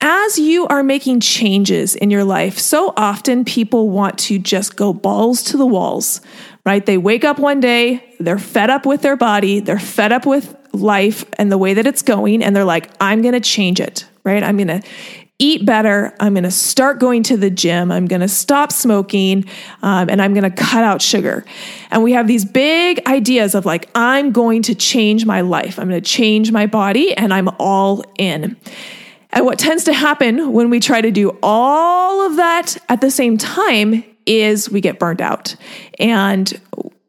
As 0.00 0.38
you 0.38 0.66
are 0.68 0.82
making 0.84 1.20
changes 1.20 1.96
in 1.96 2.10
your 2.10 2.22
life, 2.22 2.58
so 2.58 2.92
often 2.96 3.44
people 3.44 3.88
want 3.88 4.18
to 4.20 4.38
just 4.38 4.76
go 4.76 4.92
balls 4.92 5.42
to 5.44 5.56
the 5.56 5.66
walls, 5.66 6.20
right? 6.64 6.84
They 6.84 6.98
wake 6.98 7.24
up 7.24 7.38
one 7.38 7.60
day, 7.60 8.04
they're 8.20 8.38
fed 8.38 8.70
up 8.70 8.86
with 8.86 9.02
their 9.02 9.16
body, 9.16 9.58
they're 9.58 9.80
fed 9.80 10.12
up 10.12 10.26
with 10.26 10.54
life 10.72 11.24
and 11.38 11.50
the 11.50 11.58
way 11.58 11.74
that 11.74 11.86
it's 11.86 12.02
going, 12.02 12.44
and 12.44 12.54
they're 12.54 12.64
like, 12.64 12.90
I'm 13.00 13.20
gonna 13.22 13.40
change 13.40 13.80
it, 13.80 14.06
right? 14.22 14.42
I'm 14.42 14.56
gonna 14.56 14.82
eat 15.38 15.66
better. 15.66 16.14
I'm 16.18 16.34
going 16.34 16.44
to 16.44 16.50
start 16.50 16.98
going 16.98 17.22
to 17.24 17.36
the 17.36 17.50
gym. 17.50 17.92
I'm 17.92 18.06
going 18.06 18.20
to 18.22 18.28
stop 18.28 18.72
smoking 18.72 19.44
um, 19.82 20.08
and 20.08 20.22
I'm 20.22 20.32
going 20.32 20.50
to 20.50 20.56
cut 20.56 20.82
out 20.82 21.02
sugar. 21.02 21.44
And 21.90 22.02
we 22.02 22.12
have 22.12 22.26
these 22.26 22.44
big 22.44 23.06
ideas 23.06 23.54
of 23.54 23.66
like, 23.66 23.88
I'm 23.94 24.32
going 24.32 24.62
to 24.62 24.74
change 24.74 25.26
my 25.26 25.42
life. 25.42 25.78
I'm 25.78 25.88
going 25.88 26.02
to 26.02 26.08
change 26.08 26.52
my 26.52 26.66
body 26.66 27.14
and 27.14 27.34
I'm 27.34 27.48
all 27.58 28.02
in. 28.18 28.56
And 29.30 29.44
what 29.44 29.58
tends 29.58 29.84
to 29.84 29.92
happen 29.92 30.52
when 30.52 30.70
we 30.70 30.80
try 30.80 31.02
to 31.02 31.10
do 31.10 31.36
all 31.42 32.26
of 32.26 32.36
that 32.36 32.76
at 32.88 33.02
the 33.02 33.10
same 33.10 33.36
time 33.36 34.02
is 34.24 34.70
we 34.70 34.80
get 34.80 34.98
burned 34.98 35.20
out. 35.20 35.54
And 35.98 36.60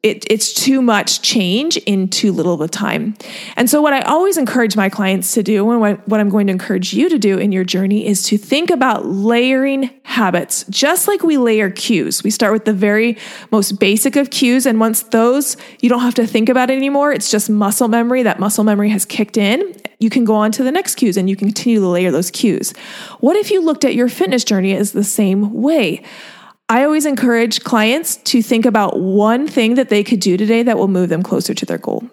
it, 0.04 0.26
it's 0.30 0.54
too 0.54 0.82
much 0.82 1.22
change 1.22 1.76
in 1.78 2.08
too 2.08 2.32
little 2.32 2.54
of 2.54 2.62
a 2.62 2.68
time. 2.68 3.16
And 3.56 3.70
so, 3.70 3.82
what 3.82 3.94
I 3.94 4.02
always 4.02 4.38
encourage 4.38 4.76
my 4.76 4.90
clients 4.90 5.34
to 5.34 5.44
do, 5.44 5.70
and 5.72 6.00
what 6.06 6.20
I'm 6.20 6.30
going 6.30 6.48
to 6.48 6.54
encourage 6.54 6.94
you 6.94 7.10
to 7.10 7.18
do 7.18 7.38
in 7.38 7.52
your 7.52 7.64
journey, 7.64 8.06
is 8.06 8.24
to 8.24 8.38
think 8.38 8.70
about 8.70 9.08
layering 9.08 9.90
habits, 10.04 10.66
just 10.70 11.08
like 11.08 11.24
we 11.24 11.38
layer 11.38 11.70
cues. 11.70 12.24
We 12.24 12.30
start 12.30 12.54
with 12.54 12.66
the 12.66 12.74
very 12.74 13.18
most 13.52 13.80
basic 13.80 14.16
of 14.16 14.30
cues. 14.30 14.66
And 14.66 14.80
once 14.80 15.04
those, 15.04 15.58
you 15.82 15.90
don't 15.90 16.02
have 16.02 16.16
to 16.16 16.28
think 16.28 16.48
about 16.48 16.70
it 16.70 16.78
anymore. 16.78 17.12
It's 17.12 17.30
just 17.30 17.50
muscle 17.50 17.88
memory. 17.88 18.24
That 18.24 18.40
muscle 18.40 18.64
memory 18.64 18.90
has 18.90 19.04
kicked 19.04 19.36
in. 19.38 19.76
You 20.00 20.10
can 20.10 20.26
go 20.26 20.36
on 20.36 20.52
to 20.54 20.64
the 20.64 20.72
next 20.72 20.96
cues 20.96 21.18
and 21.18 21.30
you 21.30 21.36
can 21.36 21.48
continue 21.48 21.80
to 21.80 21.88
layer 21.88 22.12
those 22.12 22.30
cues. 22.30 22.72
What 23.20 23.36
if 23.36 23.50
you 23.50 23.62
looked 23.62 23.84
at 23.84 23.96
your 23.96 24.10
fitness 24.10 24.44
journey 24.44 24.76
as 24.76 24.92
the 24.92 25.04
same 25.04 25.54
way? 25.54 26.04
I 26.70 26.84
always 26.84 27.06
encourage 27.06 27.64
clients 27.64 28.18
to 28.18 28.42
think 28.42 28.66
about 28.66 29.00
one 29.00 29.48
thing 29.48 29.76
that 29.76 29.88
they 29.88 30.04
could 30.04 30.20
do 30.20 30.36
today 30.36 30.64
that 30.64 30.78
will 30.78 30.90
move 30.90 31.08
them 31.08 31.24
closer 31.24 31.54
to 31.54 31.66
their 31.66 31.78
goal. 31.78 32.04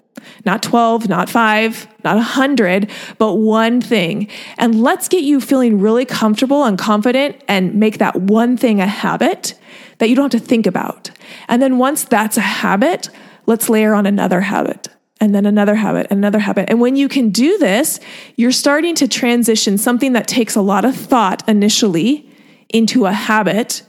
Not 0.44 0.62
12, 0.62 1.08
not 1.08 1.28
five, 1.28 1.88
not 2.04 2.14
100, 2.16 2.88
but 3.18 3.34
one 3.34 3.80
thing. 3.80 4.28
And 4.56 4.80
let's 4.80 5.08
get 5.08 5.24
you 5.24 5.40
feeling 5.40 5.80
really 5.80 6.04
comfortable 6.04 6.64
and 6.64 6.78
confident 6.78 7.42
and 7.48 7.74
make 7.74 7.98
that 7.98 8.14
one 8.14 8.56
thing 8.56 8.80
a 8.80 8.86
habit 8.86 9.54
that 9.98 10.08
you 10.08 10.14
don't 10.14 10.32
have 10.32 10.40
to 10.40 10.46
think 10.46 10.68
about. 10.68 11.10
And 11.48 11.60
then 11.60 11.78
once 11.78 12.04
that's 12.04 12.36
a 12.36 12.42
habit, 12.42 13.10
let's 13.46 13.68
layer 13.68 13.92
on 13.92 14.06
another 14.06 14.40
habit 14.40 14.88
and 15.20 15.34
then 15.34 15.46
another 15.46 15.74
habit, 15.74 16.06
another 16.12 16.38
habit. 16.38 16.70
And 16.70 16.80
when 16.80 16.94
you 16.94 17.08
can 17.08 17.30
do 17.30 17.58
this, 17.58 17.98
you're 18.36 18.52
starting 18.52 18.94
to 18.96 19.08
transition 19.08 19.78
something 19.78 20.12
that 20.12 20.28
takes 20.28 20.54
a 20.54 20.60
lot 20.60 20.84
of 20.84 20.94
thought 20.94 21.46
initially 21.48 22.30
into 22.68 23.06
a 23.06 23.12
habit, 23.12 23.82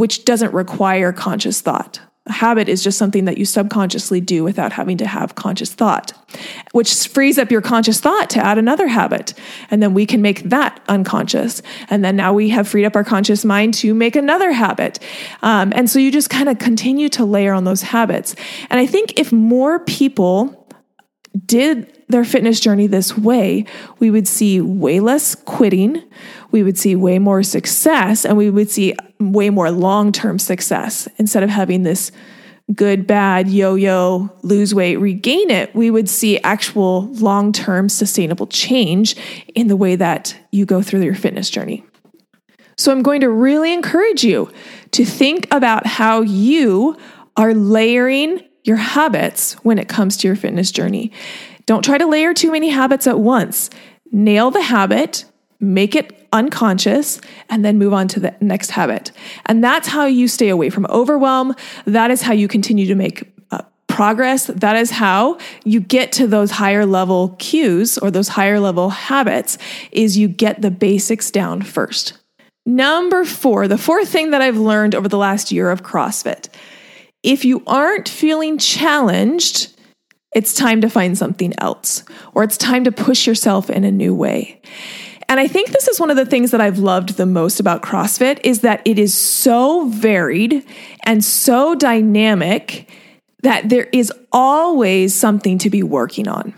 which 0.00 0.24
doesn't 0.24 0.54
require 0.54 1.12
conscious 1.12 1.60
thought. 1.60 2.00
A 2.24 2.32
habit 2.32 2.70
is 2.70 2.82
just 2.82 2.96
something 2.96 3.26
that 3.26 3.36
you 3.36 3.44
subconsciously 3.44 4.18
do 4.18 4.42
without 4.42 4.72
having 4.72 4.96
to 4.96 5.06
have 5.06 5.34
conscious 5.34 5.74
thought, 5.74 6.12
which 6.72 7.06
frees 7.06 7.38
up 7.38 7.50
your 7.50 7.60
conscious 7.60 8.00
thought 8.00 8.30
to 8.30 8.42
add 8.42 8.56
another 8.56 8.88
habit. 8.88 9.34
And 9.70 9.82
then 9.82 9.92
we 9.92 10.06
can 10.06 10.22
make 10.22 10.44
that 10.44 10.80
unconscious. 10.88 11.60
And 11.90 12.02
then 12.02 12.16
now 12.16 12.32
we 12.32 12.48
have 12.48 12.66
freed 12.66 12.86
up 12.86 12.96
our 12.96 13.04
conscious 13.04 13.44
mind 13.44 13.74
to 13.74 13.92
make 13.92 14.16
another 14.16 14.52
habit. 14.52 15.00
Um, 15.42 15.70
and 15.76 15.90
so 15.90 15.98
you 15.98 16.10
just 16.10 16.30
kind 16.30 16.48
of 16.48 16.58
continue 16.58 17.10
to 17.10 17.26
layer 17.26 17.52
on 17.52 17.64
those 17.64 17.82
habits. 17.82 18.34
And 18.70 18.80
I 18.80 18.86
think 18.86 19.18
if 19.18 19.32
more 19.32 19.80
people 19.80 20.59
did 21.46 21.92
their 22.08 22.24
fitness 22.24 22.60
journey 22.60 22.86
this 22.86 23.16
way, 23.16 23.64
we 23.98 24.10
would 24.10 24.26
see 24.26 24.60
way 24.60 25.00
less 25.00 25.34
quitting, 25.34 26.02
we 26.50 26.62
would 26.62 26.76
see 26.76 26.96
way 26.96 27.18
more 27.18 27.42
success, 27.42 28.24
and 28.24 28.36
we 28.36 28.50
would 28.50 28.70
see 28.70 28.94
way 29.20 29.50
more 29.50 29.70
long 29.70 30.12
term 30.12 30.38
success 30.38 31.08
instead 31.18 31.42
of 31.42 31.50
having 31.50 31.82
this 31.82 32.10
good, 32.74 33.06
bad, 33.06 33.48
yo 33.48 33.74
yo, 33.74 34.30
lose 34.42 34.74
weight, 34.74 34.96
regain 34.96 35.50
it. 35.50 35.74
We 35.74 35.90
would 35.90 36.08
see 36.08 36.38
actual 36.40 37.06
long 37.14 37.52
term 37.52 37.88
sustainable 37.88 38.46
change 38.46 39.16
in 39.54 39.68
the 39.68 39.76
way 39.76 39.96
that 39.96 40.36
you 40.50 40.66
go 40.66 40.82
through 40.82 41.02
your 41.02 41.14
fitness 41.14 41.50
journey. 41.50 41.84
So, 42.76 42.92
I'm 42.92 43.02
going 43.02 43.20
to 43.20 43.30
really 43.30 43.72
encourage 43.72 44.24
you 44.24 44.50
to 44.92 45.04
think 45.04 45.46
about 45.52 45.86
how 45.86 46.22
you 46.22 46.96
are 47.36 47.54
layering 47.54 48.40
your 48.64 48.76
habits 48.76 49.54
when 49.64 49.78
it 49.78 49.88
comes 49.88 50.16
to 50.18 50.28
your 50.28 50.36
fitness 50.36 50.70
journey. 50.70 51.12
Don't 51.66 51.84
try 51.84 51.98
to 51.98 52.06
layer 52.06 52.34
too 52.34 52.52
many 52.52 52.68
habits 52.68 53.06
at 53.06 53.18
once. 53.18 53.70
Nail 54.12 54.50
the 54.50 54.62
habit, 54.62 55.24
make 55.60 55.94
it 55.94 56.28
unconscious, 56.32 57.20
and 57.48 57.64
then 57.64 57.78
move 57.78 57.92
on 57.92 58.08
to 58.08 58.20
the 58.20 58.34
next 58.40 58.70
habit. 58.70 59.12
And 59.46 59.62
that's 59.62 59.88
how 59.88 60.06
you 60.06 60.28
stay 60.28 60.48
away 60.48 60.70
from 60.70 60.86
overwhelm. 60.86 61.54
That 61.84 62.10
is 62.10 62.22
how 62.22 62.32
you 62.32 62.48
continue 62.48 62.86
to 62.86 62.94
make 62.94 63.32
uh, 63.50 63.62
progress. 63.88 64.46
That 64.46 64.76
is 64.76 64.90
how 64.90 65.38
you 65.64 65.80
get 65.80 66.12
to 66.12 66.26
those 66.26 66.50
higher 66.50 66.86
level 66.86 67.36
cues 67.38 67.98
or 67.98 68.10
those 68.10 68.28
higher 68.28 68.60
level 68.60 68.90
habits 68.90 69.58
is 69.92 70.16
you 70.16 70.28
get 70.28 70.62
the 70.62 70.70
basics 70.70 71.30
down 71.30 71.62
first. 71.62 72.14
Number 72.66 73.24
4, 73.24 73.68
the 73.68 73.78
fourth 73.78 74.08
thing 74.08 74.30
that 74.30 74.42
I've 74.42 74.58
learned 74.58 74.94
over 74.94 75.08
the 75.08 75.18
last 75.18 75.50
year 75.50 75.70
of 75.70 75.82
CrossFit 75.82 76.48
if 77.22 77.44
you 77.44 77.62
aren't 77.66 78.08
feeling 78.08 78.58
challenged, 78.58 79.74
it's 80.34 80.54
time 80.54 80.80
to 80.80 80.88
find 80.88 81.18
something 81.18 81.52
else, 81.58 82.04
or 82.34 82.44
it's 82.44 82.56
time 82.56 82.84
to 82.84 82.92
push 82.92 83.26
yourself 83.26 83.68
in 83.68 83.84
a 83.84 83.90
new 83.90 84.14
way. 84.14 84.60
And 85.28 85.38
I 85.38 85.46
think 85.46 85.70
this 85.70 85.86
is 85.86 86.00
one 86.00 86.10
of 86.10 86.16
the 86.16 86.26
things 86.26 86.50
that 86.50 86.60
I've 86.60 86.78
loved 86.78 87.16
the 87.16 87.26
most 87.26 87.60
about 87.60 87.82
CrossFit 87.82 88.40
is 88.42 88.62
that 88.62 88.82
it 88.84 88.98
is 88.98 89.14
so 89.14 89.86
varied 89.86 90.66
and 91.04 91.24
so 91.24 91.74
dynamic 91.74 92.90
that 93.42 93.68
there 93.68 93.88
is 93.92 94.12
always 94.32 95.14
something 95.14 95.56
to 95.58 95.70
be 95.70 95.82
working 95.82 96.26
on. 96.26 96.52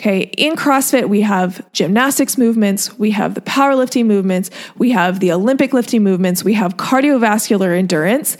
Okay, 0.00 0.30
in 0.36 0.54
CrossFit, 0.54 1.08
we 1.08 1.22
have 1.22 1.66
gymnastics 1.72 2.38
movements, 2.38 2.96
we 2.98 3.10
have 3.10 3.34
the 3.34 3.40
powerlifting 3.40 4.06
movements, 4.06 4.48
we 4.76 4.90
have 4.92 5.18
the 5.18 5.32
Olympic 5.32 5.72
lifting 5.72 6.04
movements, 6.04 6.44
we 6.44 6.54
have 6.54 6.76
cardiovascular 6.76 7.76
endurance, 7.76 8.36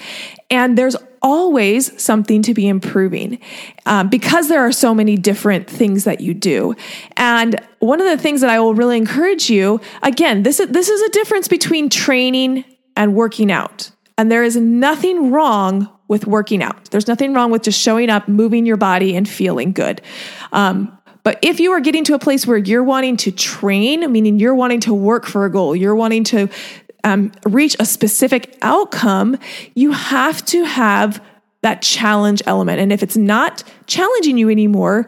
and 0.50 0.78
there's 0.78 0.94
always 1.22 2.00
something 2.00 2.42
to 2.42 2.54
be 2.54 2.68
improving 2.68 3.38
um, 3.86 4.08
because 4.08 4.48
there 4.48 4.60
are 4.60 4.72
so 4.72 4.94
many 4.94 5.16
different 5.16 5.68
things 5.68 6.04
that 6.04 6.20
you 6.20 6.34
do. 6.34 6.74
And 7.16 7.60
one 7.78 8.00
of 8.00 8.06
the 8.06 8.16
things 8.16 8.40
that 8.40 8.50
I 8.50 8.60
will 8.60 8.74
really 8.74 8.96
encourage 8.96 9.50
you 9.50 9.80
again, 10.02 10.42
this 10.42 10.60
is, 10.60 10.68
this 10.68 10.88
is 10.88 11.00
a 11.02 11.10
difference 11.10 11.48
between 11.48 11.88
training 11.88 12.64
and 12.96 13.14
working 13.14 13.52
out. 13.52 13.90
And 14.16 14.30
there 14.30 14.42
is 14.42 14.56
nothing 14.56 15.30
wrong 15.30 15.88
with 16.08 16.26
working 16.26 16.62
out. 16.62 16.90
There's 16.90 17.06
nothing 17.06 17.34
wrong 17.34 17.50
with 17.50 17.62
just 17.62 17.80
showing 17.80 18.10
up, 18.10 18.26
moving 18.28 18.66
your 18.66 18.78
body, 18.78 19.14
and 19.14 19.28
feeling 19.28 19.72
good. 19.72 20.00
Um, 20.52 20.98
but 21.22 21.38
if 21.42 21.60
you 21.60 21.72
are 21.72 21.80
getting 21.80 22.04
to 22.04 22.14
a 22.14 22.18
place 22.18 22.46
where 22.46 22.56
you're 22.56 22.82
wanting 22.82 23.18
to 23.18 23.30
train, 23.30 24.10
meaning 24.10 24.38
you're 24.38 24.54
wanting 24.54 24.80
to 24.80 24.94
work 24.94 25.26
for 25.26 25.44
a 25.44 25.50
goal, 25.50 25.76
you're 25.76 25.94
wanting 25.94 26.24
to 26.24 26.48
um, 27.04 27.32
reach 27.46 27.76
a 27.78 27.86
specific 27.86 28.56
outcome, 28.62 29.38
you 29.74 29.92
have 29.92 30.44
to 30.46 30.64
have 30.64 31.24
that 31.62 31.82
challenge 31.82 32.42
element. 32.46 32.80
And 32.80 32.92
if 32.92 33.02
it's 33.02 33.16
not 33.16 33.64
challenging 33.86 34.38
you 34.38 34.48
anymore, 34.48 35.06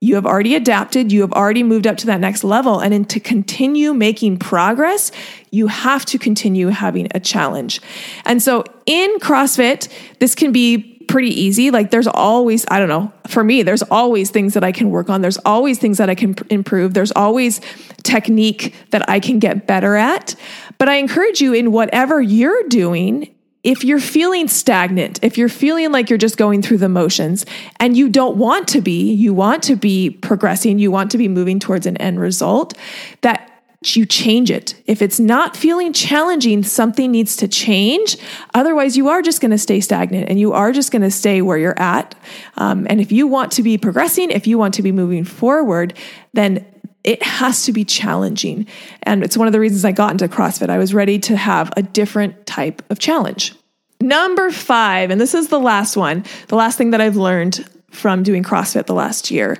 you 0.00 0.16
have 0.16 0.26
already 0.26 0.56
adapted, 0.56 1.12
you 1.12 1.20
have 1.20 1.32
already 1.32 1.62
moved 1.62 1.86
up 1.86 1.96
to 1.98 2.06
that 2.06 2.18
next 2.18 2.42
level. 2.42 2.80
And 2.80 3.08
to 3.08 3.20
continue 3.20 3.94
making 3.94 4.38
progress, 4.38 5.12
you 5.52 5.68
have 5.68 6.04
to 6.06 6.18
continue 6.18 6.68
having 6.68 7.06
a 7.14 7.20
challenge. 7.20 7.80
And 8.24 8.42
so 8.42 8.64
in 8.84 9.16
CrossFit, 9.20 9.88
this 10.18 10.34
can 10.34 10.50
be 10.50 10.91
pretty 11.08 11.28
easy. 11.28 11.70
Like 11.70 11.90
there's 11.90 12.06
always, 12.06 12.64
I 12.68 12.78
don't 12.78 12.88
know, 12.88 13.12
for 13.26 13.44
me, 13.44 13.62
there's 13.62 13.82
always 13.82 14.30
things 14.30 14.54
that 14.54 14.64
I 14.64 14.72
can 14.72 14.90
work 14.90 15.10
on. 15.10 15.20
There's 15.20 15.38
always 15.38 15.78
things 15.78 15.98
that 15.98 16.08
I 16.08 16.14
can 16.14 16.34
improve. 16.50 16.94
There's 16.94 17.12
always 17.12 17.60
technique 18.02 18.74
that 18.90 19.08
I 19.08 19.20
can 19.20 19.38
get 19.38 19.66
better 19.66 19.96
at. 19.96 20.34
But 20.78 20.88
I 20.88 20.96
encourage 20.96 21.40
you 21.40 21.52
in 21.52 21.72
whatever 21.72 22.20
you're 22.20 22.68
doing, 22.68 23.34
if 23.62 23.84
you're 23.84 24.00
feeling 24.00 24.48
stagnant, 24.48 25.22
if 25.22 25.38
you're 25.38 25.48
feeling 25.48 25.92
like 25.92 26.10
you're 26.10 26.18
just 26.18 26.36
going 26.36 26.62
through 26.62 26.78
the 26.78 26.88
motions 26.88 27.46
and 27.78 27.96
you 27.96 28.08
don't 28.08 28.36
want 28.36 28.66
to 28.68 28.80
be, 28.80 29.12
you 29.12 29.32
want 29.32 29.62
to 29.64 29.76
be 29.76 30.10
progressing, 30.10 30.78
you 30.78 30.90
want 30.90 31.12
to 31.12 31.18
be 31.18 31.28
moving 31.28 31.60
towards 31.60 31.86
an 31.86 31.96
end 31.98 32.18
result, 32.18 32.76
that 33.20 33.51
you 33.84 34.06
change 34.06 34.50
it. 34.50 34.74
If 34.86 35.02
it's 35.02 35.18
not 35.20 35.56
feeling 35.56 35.92
challenging, 35.92 36.62
something 36.62 37.10
needs 37.10 37.36
to 37.36 37.48
change. 37.48 38.16
Otherwise, 38.54 38.96
you 38.96 39.08
are 39.08 39.22
just 39.22 39.40
going 39.40 39.50
to 39.50 39.58
stay 39.58 39.80
stagnant 39.80 40.28
and 40.28 40.38
you 40.38 40.52
are 40.52 40.72
just 40.72 40.92
going 40.92 41.02
to 41.02 41.10
stay 41.10 41.42
where 41.42 41.58
you're 41.58 41.78
at. 41.78 42.14
Um, 42.56 42.86
and 42.88 43.00
if 43.00 43.12
you 43.12 43.26
want 43.26 43.52
to 43.52 43.62
be 43.62 43.78
progressing, 43.78 44.30
if 44.30 44.46
you 44.46 44.58
want 44.58 44.74
to 44.74 44.82
be 44.82 44.92
moving 44.92 45.24
forward, 45.24 45.94
then 46.32 46.64
it 47.04 47.22
has 47.22 47.64
to 47.64 47.72
be 47.72 47.84
challenging. 47.84 48.66
And 49.02 49.24
it's 49.24 49.36
one 49.36 49.48
of 49.48 49.52
the 49.52 49.60
reasons 49.60 49.84
I 49.84 49.92
got 49.92 50.12
into 50.12 50.28
CrossFit. 50.28 50.70
I 50.70 50.78
was 50.78 50.94
ready 50.94 51.18
to 51.20 51.36
have 51.36 51.72
a 51.76 51.82
different 51.82 52.46
type 52.46 52.82
of 52.90 52.98
challenge. 52.98 53.54
Number 54.00 54.50
five, 54.50 55.10
and 55.10 55.20
this 55.20 55.34
is 55.34 55.48
the 55.48 55.60
last 55.60 55.96
one, 55.96 56.24
the 56.48 56.56
last 56.56 56.78
thing 56.78 56.90
that 56.90 57.00
I've 57.00 57.16
learned 57.16 57.68
from 57.90 58.22
doing 58.22 58.42
CrossFit 58.42 58.86
the 58.86 58.94
last 58.94 59.30
year 59.30 59.58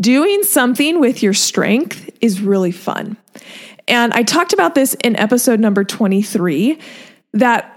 Doing 0.00 0.42
something 0.42 0.98
with 0.98 1.22
your 1.22 1.34
strength 1.34 2.10
is 2.20 2.40
really 2.40 2.72
fun. 2.72 3.16
And 3.88 4.12
I 4.14 4.22
talked 4.22 4.52
about 4.52 4.74
this 4.74 4.94
in 5.04 5.16
episode 5.16 5.60
number 5.60 5.84
23 5.84 6.78
that 7.32 7.70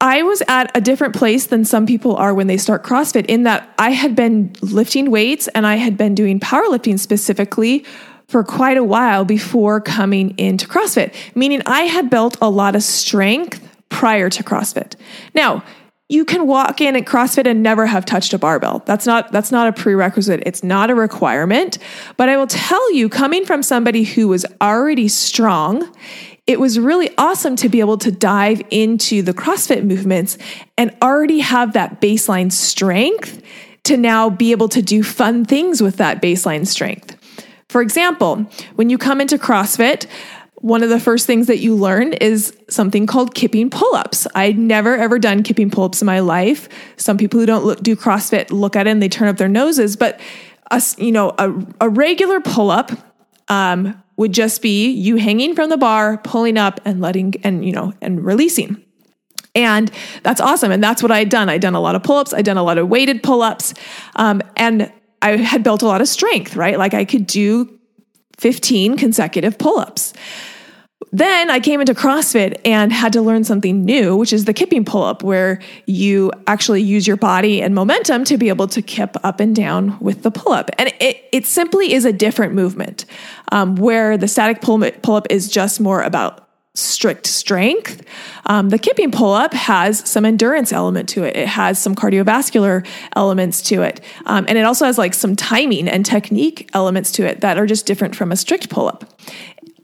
I 0.00 0.22
was 0.22 0.42
at 0.48 0.76
a 0.76 0.80
different 0.80 1.14
place 1.14 1.46
than 1.46 1.64
some 1.64 1.86
people 1.86 2.16
are 2.16 2.34
when 2.34 2.48
they 2.48 2.56
start 2.56 2.82
CrossFit, 2.82 3.26
in 3.26 3.44
that 3.44 3.72
I 3.78 3.90
had 3.90 4.16
been 4.16 4.52
lifting 4.60 5.10
weights 5.10 5.46
and 5.48 5.66
I 5.66 5.76
had 5.76 5.96
been 5.96 6.14
doing 6.14 6.40
powerlifting 6.40 6.98
specifically 6.98 7.84
for 8.26 8.42
quite 8.42 8.76
a 8.76 8.82
while 8.82 9.24
before 9.24 9.80
coming 9.80 10.36
into 10.38 10.66
CrossFit, 10.66 11.14
meaning 11.36 11.62
I 11.66 11.82
had 11.82 12.10
built 12.10 12.36
a 12.40 12.50
lot 12.50 12.74
of 12.74 12.82
strength 12.82 13.60
prior 13.90 14.28
to 14.30 14.42
CrossFit. 14.42 14.94
Now, 15.34 15.62
you 16.08 16.24
can 16.24 16.46
walk 16.46 16.80
in 16.80 16.94
at 16.94 17.04
CrossFit 17.04 17.46
and 17.46 17.62
never 17.62 17.86
have 17.86 18.04
touched 18.04 18.34
a 18.34 18.38
barbell. 18.38 18.82
That's 18.84 19.06
not 19.06 19.32
that's 19.32 19.50
not 19.50 19.68
a 19.68 19.72
prerequisite. 19.72 20.42
It's 20.44 20.62
not 20.62 20.90
a 20.90 20.94
requirement, 20.94 21.78
but 22.16 22.28
I 22.28 22.36
will 22.36 22.46
tell 22.46 22.92
you 22.92 23.08
coming 23.08 23.46
from 23.46 23.62
somebody 23.62 24.04
who 24.04 24.28
was 24.28 24.44
already 24.60 25.08
strong, 25.08 25.90
it 26.46 26.60
was 26.60 26.78
really 26.78 27.10
awesome 27.16 27.56
to 27.56 27.68
be 27.68 27.80
able 27.80 27.98
to 27.98 28.10
dive 28.10 28.62
into 28.70 29.22
the 29.22 29.32
CrossFit 29.32 29.84
movements 29.84 30.36
and 30.76 30.94
already 31.00 31.38
have 31.38 31.72
that 31.72 32.00
baseline 32.00 32.50
strength 32.50 33.40
to 33.84 33.96
now 33.96 34.28
be 34.28 34.52
able 34.52 34.68
to 34.68 34.82
do 34.82 35.02
fun 35.02 35.44
things 35.44 35.82
with 35.82 35.96
that 35.96 36.20
baseline 36.20 36.66
strength. 36.66 37.16
For 37.68 37.80
example, 37.80 38.46
when 38.74 38.90
you 38.90 38.98
come 38.98 39.20
into 39.20 39.38
CrossFit, 39.38 40.06
one 40.62 40.84
of 40.84 40.88
the 40.88 41.00
first 41.00 41.26
things 41.26 41.48
that 41.48 41.58
you 41.58 41.74
learn 41.74 42.12
is 42.14 42.56
something 42.70 43.04
called 43.04 43.34
kipping 43.34 43.68
pull-ups. 43.68 44.28
I'd 44.36 44.56
never 44.56 44.96
ever 44.96 45.18
done 45.18 45.42
kipping 45.42 45.70
pull-ups 45.70 46.00
in 46.00 46.06
my 46.06 46.20
life. 46.20 46.68
Some 46.96 47.18
people 47.18 47.40
who 47.40 47.46
don't 47.46 47.64
look, 47.64 47.82
do 47.82 47.96
CrossFit 47.96 48.50
look 48.50 48.76
at 48.76 48.86
it 48.86 48.90
and 48.90 49.02
they 49.02 49.08
turn 49.08 49.26
up 49.26 49.36
their 49.36 49.48
noses, 49.48 49.96
but 49.96 50.20
you 50.96 51.12
know, 51.12 51.34
a, 51.38 51.52
a 51.82 51.88
regular 51.88 52.40
pull-up 52.40 52.92
um, 53.48 54.00
would 54.16 54.32
just 54.32 54.62
be 54.62 54.88
you 54.88 55.16
hanging 55.16 55.54
from 55.54 55.68
the 55.68 55.76
bar, 55.76 56.16
pulling 56.18 56.56
up 56.56 56.80
and 56.84 57.00
letting 57.00 57.34
and 57.42 57.64
you 57.64 57.72
know 57.72 57.92
and 58.00 58.24
releasing. 58.24 58.82
And 59.54 59.90
that's 60.22 60.40
awesome. 60.40 60.72
And 60.72 60.82
that's 60.82 61.02
what 61.02 61.12
I 61.12 61.18
had 61.18 61.28
done. 61.28 61.50
I'd 61.50 61.60
done 61.60 61.74
a 61.74 61.80
lot 61.80 61.94
of 61.94 62.02
pull-ups. 62.02 62.32
I'd 62.32 62.46
done 62.46 62.56
a 62.56 62.62
lot 62.62 62.78
of 62.78 62.88
weighted 62.88 63.22
pull-ups, 63.22 63.74
um, 64.14 64.40
and 64.56 64.90
I 65.20 65.36
had 65.36 65.64
built 65.64 65.82
a 65.82 65.86
lot 65.86 66.00
of 66.00 66.08
strength. 66.08 66.54
Right, 66.54 66.78
like 66.78 66.94
I 66.94 67.04
could 67.04 67.26
do 67.26 67.80
15 68.38 68.96
consecutive 68.96 69.58
pull-ups 69.58 70.14
then 71.12 71.50
I 71.50 71.60
came 71.60 71.80
into 71.80 71.92
CrossFit 71.92 72.58
and 72.64 72.90
had 72.90 73.12
to 73.12 73.20
learn 73.20 73.44
something 73.44 73.84
new, 73.84 74.16
which 74.16 74.32
is 74.32 74.46
the 74.46 74.54
kipping 74.54 74.84
pull 74.84 75.02
up, 75.02 75.22
where 75.22 75.60
you 75.86 76.32
actually 76.46 76.82
use 76.82 77.06
your 77.06 77.18
body 77.18 77.60
and 77.60 77.74
momentum 77.74 78.24
to 78.24 78.38
be 78.38 78.48
able 78.48 78.66
to 78.68 78.80
kip 78.80 79.16
up 79.22 79.38
and 79.38 79.54
down 79.54 79.98
with 80.00 80.22
the 80.22 80.30
pull 80.30 80.52
up. 80.52 80.70
And 80.78 80.92
it, 81.00 81.22
it 81.30 81.46
simply 81.46 81.92
is 81.92 82.06
a 82.06 82.12
different 82.12 82.54
movement, 82.54 83.04
um, 83.52 83.76
where 83.76 84.16
the 84.16 84.26
static 84.26 84.62
pull 84.62 84.82
up 85.14 85.26
is 85.28 85.48
just 85.48 85.80
more 85.80 86.00
about 86.02 86.48
strict 86.74 87.26
strength. 87.26 88.02
Um, 88.46 88.70
the 88.70 88.78
kipping 88.78 89.10
pull 89.10 89.34
up 89.34 89.52
has 89.52 90.08
some 90.08 90.24
endurance 90.24 90.72
element 90.72 91.10
to 91.10 91.24
it. 91.24 91.36
It 91.36 91.48
has 91.48 91.78
some 91.78 91.94
cardiovascular 91.94 92.86
elements 93.14 93.60
to 93.62 93.82
it. 93.82 94.00
Um, 94.24 94.46
and 94.48 94.56
it 94.56 94.62
also 94.62 94.86
has 94.86 94.96
like 94.96 95.12
some 95.12 95.36
timing 95.36 95.86
and 95.86 96.06
technique 96.06 96.70
elements 96.72 97.12
to 97.12 97.26
it 97.26 97.42
that 97.42 97.58
are 97.58 97.66
just 97.66 97.84
different 97.84 98.16
from 98.16 98.32
a 98.32 98.36
strict 98.36 98.70
pull 98.70 98.88
up. 98.88 99.04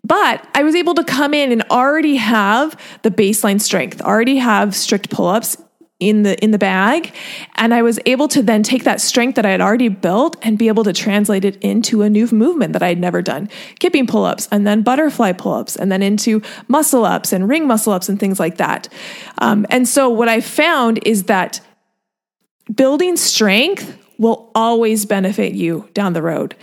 But 0.09 0.49
I 0.55 0.63
was 0.63 0.75
able 0.75 0.95
to 0.95 1.05
come 1.05 1.35
in 1.35 1.53
and 1.53 1.63
already 1.71 2.17
have 2.17 2.77
the 3.03 3.11
baseline 3.11 3.61
strength, 3.61 4.01
already 4.01 4.39
have 4.39 4.75
strict 4.75 5.11
pull-ups 5.11 5.59
in 6.01 6.23
the 6.23 6.39
in 6.45 6.53
the 6.53 6.59
bag 6.59 7.13
and 7.57 7.75
I 7.75 7.83
was 7.83 7.99
able 8.07 8.29
to 8.29 8.41
then 8.41 8.63
take 8.63 8.85
that 8.85 9.01
strength 9.01 9.35
that 9.35 9.45
I 9.45 9.51
had 9.51 9.61
already 9.61 9.89
built 9.89 10.37
and 10.43 10.57
be 10.57 10.69
able 10.69 10.85
to 10.85 10.93
translate 10.93 11.45
it 11.45 11.57
into 11.57 12.03
a 12.03 12.11
new 12.11 12.29
movement 12.31 12.73
that 12.75 12.85
I 12.85 12.89
had 12.89 13.01
never 13.01 13.21
done. 13.21 13.49
Kipping 13.81 14.07
pull-ups 14.07 14.49
and 14.53 14.65
then 14.65 14.83
butterfly 14.83 15.33
pull-ups 15.33 15.75
and 15.75 15.91
then 15.91 16.03
into 16.03 16.41
muscle 16.69 17.05
ups 17.05 17.33
and 17.33 17.49
ring 17.49 17.67
muscle 17.67 17.93
ups 17.93 18.09
and 18.09 18.19
things 18.21 18.39
like 18.39 18.59
that. 18.59 18.89
Um, 19.39 19.67
and 19.71 19.89
so 19.89 20.09
what 20.09 20.29
I 20.29 20.41
found 20.41 21.01
is 21.05 21.25
that 21.25 21.61
building 22.73 23.17
strength 23.17 23.99
will 24.19 24.51
always 24.55 25.07
benefit 25.07 25.55
you 25.55 25.89
down 25.95 26.13
the 26.13 26.23
road. 26.23 26.55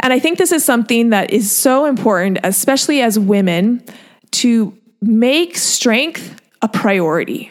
And 0.00 0.12
I 0.12 0.18
think 0.18 0.38
this 0.38 0.50
is 0.50 0.64
something 0.64 1.10
that 1.10 1.30
is 1.30 1.52
so 1.52 1.84
important, 1.84 2.38
especially 2.42 3.02
as 3.02 3.18
women, 3.18 3.84
to 4.32 4.76
make 5.00 5.56
strength 5.56 6.40
a 6.62 6.68
priority. 6.68 7.50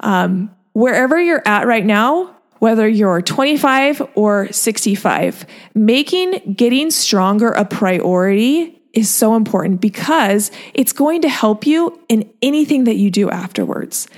Um, 0.00 0.54
wherever 0.72 1.20
you're 1.20 1.46
at 1.46 1.66
right 1.66 1.84
now, 1.84 2.36
whether 2.58 2.86
you're 2.86 3.22
25 3.22 4.02
or 4.14 4.52
65, 4.52 5.46
making 5.74 6.54
getting 6.54 6.90
stronger 6.90 7.50
a 7.52 7.64
priority 7.64 8.78
is 8.92 9.08
so 9.08 9.34
important 9.34 9.80
because 9.80 10.50
it's 10.74 10.92
going 10.92 11.22
to 11.22 11.28
help 11.28 11.66
you 11.66 11.98
in 12.08 12.30
anything 12.42 12.84
that 12.84 12.96
you 12.96 13.10
do 13.10 13.30
afterwards 13.30 14.08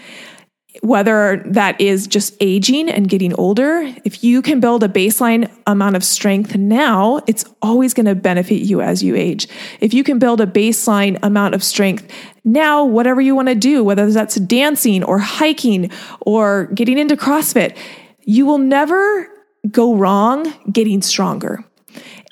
whether 0.80 1.42
that 1.46 1.80
is 1.80 2.06
just 2.06 2.34
aging 2.40 2.88
and 2.88 3.08
getting 3.08 3.34
older, 3.34 3.82
if 4.04 4.24
you 4.24 4.40
can 4.40 4.58
build 4.58 4.82
a 4.82 4.88
baseline 4.88 5.50
amount 5.66 5.96
of 5.96 6.02
strength 6.02 6.56
now, 6.56 7.20
it's 7.26 7.44
always 7.60 7.92
going 7.92 8.06
to 8.06 8.14
benefit 8.14 8.62
you 8.62 8.80
as 8.80 9.02
you 9.02 9.14
age. 9.14 9.46
If 9.80 9.92
you 9.92 10.02
can 10.02 10.18
build 10.18 10.40
a 10.40 10.46
baseline 10.46 11.18
amount 11.22 11.54
of 11.54 11.62
strength 11.62 12.10
now, 12.44 12.84
whatever 12.84 13.20
you 13.20 13.34
want 13.34 13.48
to 13.48 13.54
do, 13.54 13.84
whether 13.84 14.10
that's 14.10 14.36
dancing 14.36 15.04
or 15.04 15.18
hiking 15.18 15.90
or 16.20 16.66
getting 16.74 16.98
into 16.98 17.16
CrossFit, 17.16 17.76
you 18.20 18.46
will 18.46 18.58
never 18.58 19.28
go 19.70 19.94
wrong 19.94 20.52
getting 20.72 21.02
stronger. 21.02 21.62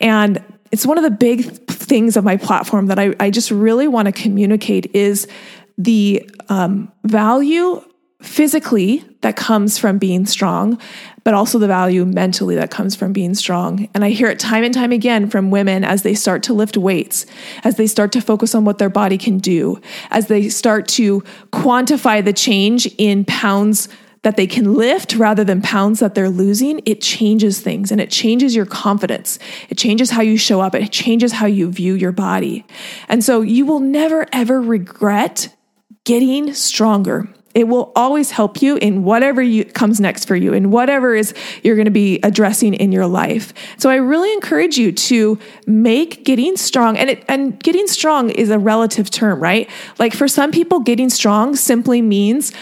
And 0.00 0.42
it's 0.72 0.86
one 0.86 0.98
of 0.98 1.04
the 1.04 1.10
big 1.10 1.44
things 1.66 2.16
of 2.16 2.24
my 2.24 2.36
platform 2.36 2.86
that 2.86 2.98
I, 2.98 3.14
I 3.20 3.30
just 3.30 3.50
really 3.50 3.86
want 3.86 4.06
to 4.06 4.12
communicate 4.12 4.94
is 4.94 5.28
the 5.76 6.28
um, 6.48 6.90
value 7.04 7.82
physically 8.22 9.04
that 9.22 9.36
comes 9.36 9.78
from 9.78 9.98
being 9.98 10.26
strong, 10.26 10.78
but 11.24 11.34
also 11.34 11.58
the 11.58 11.66
value 11.66 12.04
mentally 12.04 12.54
that 12.54 12.70
comes 12.70 12.94
from 12.94 13.12
being 13.12 13.34
strong. 13.34 13.88
And 13.94 14.04
I 14.04 14.10
hear 14.10 14.28
it 14.28 14.38
time 14.38 14.64
and 14.64 14.74
time 14.74 14.92
again 14.92 15.28
from 15.28 15.50
women 15.50 15.84
as 15.84 16.02
they 16.02 16.14
start 16.14 16.42
to 16.44 16.54
lift 16.54 16.76
weights, 16.76 17.26
as 17.64 17.76
they 17.76 17.86
start 17.86 18.12
to 18.12 18.20
focus 18.20 18.54
on 18.54 18.64
what 18.64 18.78
their 18.78 18.88
body 18.88 19.18
can 19.18 19.38
do, 19.38 19.80
as 20.10 20.26
they 20.26 20.48
start 20.48 20.88
to 20.88 21.22
quantify 21.52 22.24
the 22.24 22.32
change 22.32 22.86
in 22.98 23.24
pounds 23.24 23.88
that 24.22 24.36
they 24.36 24.46
can 24.46 24.74
lift 24.74 25.14
rather 25.16 25.44
than 25.44 25.62
pounds 25.62 26.00
that 26.00 26.14
they're 26.14 26.28
losing, 26.28 26.82
it 26.84 27.00
changes 27.00 27.60
things 27.60 27.90
and 27.90 28.02
it 28.02 28.10
changes 28.10 28.54
your 28.54 28.66
confidence. 28.66 29.38
It 29.70 29.78
changes 29.78 30.10
how 30.10 30.20
you 30.20 30.36
show 30.36 30.60
up. 30.60 30.74
It 30.74 30.92
changes 30.92 31.32
how 31.32 31.46
you 31.46 31.70
view 31.70 31.94
your 31.94 32.12
body. 32.12 32.66
And 33.08 33.24
so 33.24 33.40
you 33.40 33.64
will 33.64 33.80
never 33.80 34.26
ever 34.30 34.60
regret 34.60 35.56
getting 36.04 36.52
stronger 36.52 37.28
it 37.54 37.64
will 37.64 37.92
always 37.96 38.30
help 38.30 38.62
you 38.62 38.76
in 38.76 39.02
whatever 39.02 39.42
you, 39.42 39.64
comes 39.64 40.00
next 40.00 40.26
for 40.26 40.36
you 40.36 40.54
and 40.54 40.72
whatever 40.72 41.14
is 41.14 41.34
you're 41.62 41.74
going 41.74 41.86
to 41.86 41.90
be 41.90 42.20
addressing 42.22 42.74
in 42.74 42.92
your 42.92 43.06
life. 43.06 43.52
So 43.78 43.90
I 43.90 43.96
really 43.96 44.32
encourage 44.32 44.78
you 44.78 44.92
to 44.92 45.38
make 45.66 46.24
getting 46.24 46.56
strong 46.56 46.96
and 46.96 47.10
it, 47.10 47.24
and 47.28 47.58
getting 47.60 47.86
strong 47.86 48.30
is 48.30 48.50
a 48.50 48.58
relative 48.58 49.10
term, 49.10 49.40
right? 49.40 49.68
Like 49.98 50.14
for 50.14 50.28
some 50.28 50.52
people 50.52 50.80
getting 50.80 51.10
strong 51.10 51.56
simply 51.56 52.02
means 52.02 52.52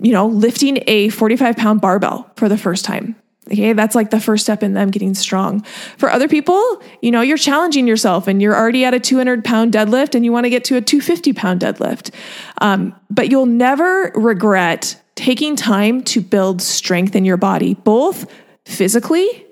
you 0.00 0.12
know, 0.12 0.26
lifting 0.26 0.82
a 0.86 1.08
45 1.10 1.56
pound 1.56 1.80
barbell 1.80 2.30
for 2.36 2.48
the 2.48 2.58
first 2.58 2.84
time. 2.84 3.16
Okay, 3.50 3.72
that's 3.74 3.94
like 3.94 4.10
the 4.10 4.20
first 4.20 4.44
step 4.44 4.62
in 4.62 4.74
them 4.74 4.90
getting 4.90 5.14
strong. 5.14 5.62
For 5.98 6.10
other 6.10 6.26
people, 6.26 6.82
you 7.00 7.12
know, 7.12 7.20
you're 7.20 7.36
challenging 7.36 7.86
yourself 7.86 8.26
and 8.26 8.42
you're 8.42 8.56
already 8.56 8.84
at 8.84 8.92
a 8.92 8.98
200 8.98 9.44
pound 9.44 9.72
deadlift 9.72 10.16
and 10.16 10.24
you 10.24 10.32
want 10.32 10.44
to 10.44 10.50
get 10.50 10.64
to 10.64 10.76
a 10.76 10.80
250 10.80 11.32
pound 11.32 11.60
deadlift. 11.60 12.12
Um, 12.60 12.94
but 13.08 13.30
you'll 13.30 13.46
never 13.46 14.10
regret 14.16 15.00
taking 15.14 15.54
time 15.54 16.02
to 16.02 16.20
build 16.20 16.60
strength 16.60 17.14
in 17.14 17.24
your 17.24 17.36
body, 17.36 17.74
both 17.74 18.26
physically, 18.64 19.46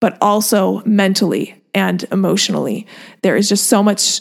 but 0.00 0.16
also 0.22 0.82
mentally 0.84 1.60
and 1.74 2.04
emotionally. 2.12 2.86
There 3.22 3.36
is 3.36 3.48
just 3.48 3.66
so 3.66 3.82
much 3.82 4.20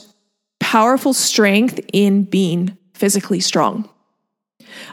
powerful 0.59 1.13
strength 1.13 1.79
in 1.93 2.23
being 2.23 2.75
physically 2.95 3.39
strong. 3.39 3.87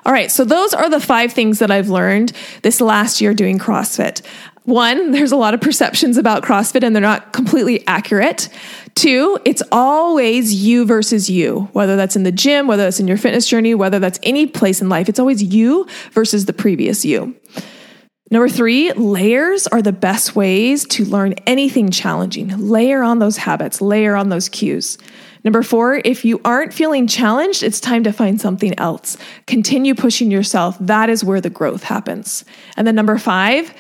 All 0.05 0.13
right, 0.13 0.31
so 0.31 0.45
those 0.45 0.75
are 0.75 0.91
the 0.91 1.01
five 1.01 1.33
things 1.33 1.59
that 1.59 1.71
I've 1.71 1.89
learned 1.89 2.33
this 2.63 2.81
last 2.81 3.21
year 3.21 3.33
doing 3.33 3.59
CrossFit. 3.59 4.23
One, 4.65 5.11
there's 5.11 5.33
a 5.33 5.37
lot 5.37 5.55
of 5.55 5.61
perceptions 5.61 6.17
about 6.17 6.43
CrossFit 6.43 6.83
and 6.83 6.95
they're 6.95 7.03
not 7.03 7.33
completely 7.33 7.87
accurate. 7.87 8.49
Two, 8.95 9.39
it's 9.45 9.63
always 9.73 10.55
you 10.55 10.87
versus 10.87 11.29
you, 11.29 11.69
whether 11.73 11.97
that's 11.97 12.17
in 12.17 12.23
the 12.23 12.33
gym, 12.33 12.67
whether 12.67 12.85
that's 12.85 13.01
in 13.01 13.09
your 13.09 13.17
fitness 13.17 13.47
journey, 13.47 13.75
whether 13.75 13.99
that's 13.99 14.19
any 14.23 14.47
place 14.47 14.81
in 14.81 14.89
life, 14.89 15.09
it's 15.09 15.19
always 15.19 15.43
you 15.43 15.87
versus 16.13 16.47
the 16.47 16.53
previous 16.53 17.05
you. 17.05 17.35
Number 18.31 18.49
three, 18.49 18.91
layers 18.93 19.67
are 19.67 19.83
the 19.83 19.93
best 19.93 20.35
ways 20.35 20.87
to 20.89 21.05
learn 21.05 21.35
anything 21.47 21.91
challenging. 21.91 22.49
Layer 22.49 23.03
on 23.03 23.19
those 23.19 23.37
habits, 23.37 23.81
layer 23.81 24.17
on 24.17 24.31
those 24.31 24.49
cues. 24.49 24.97
Number 25.45 25.63
four, 25.63 26.01
if 26.05 26.25
you 26.25 26.41
aren't 26.45 26.73
feeling 26.73 27.07
challenged, 27.07 27.63
it's 27.63 27.79
time 27.79 28.03
to 28.05 28.13
find 28.13 28.41
something 28.41 28.79
else. 28.79 29.19
Continue 29.47 29.95
pushing 29.95 30.31
yourself. 30.31 30.77
That 30.81 31.11
is 31.11 31.23
where 31.23 31.41
the 31.41 31.51
growth 31.51 31.83
happens. 31.83 32.45
And 32.77 32.87
then 32.87 32.95
number 32.95 33.19
five, 33.19 33.75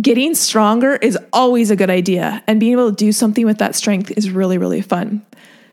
getting 0.00 0.34
stronger 0.36 0.94
is 0.94 1.18
always 1.32 1.72
a 1.72 1.76
good 1.76 1.90
idea. 1.90 2.42
And 2.46 2.60
being 2.60 2.72
able 2.72 2.90
to 2.90 2.96
do 2.96 3.10
something 3.10 3.44
with 3.44 3.58
that 3.58 3.74
strength 3.74 4.12
is 4.16 4.30
really, 4.30 4.58
really 4.58 4.80
fun. 4.80 5.26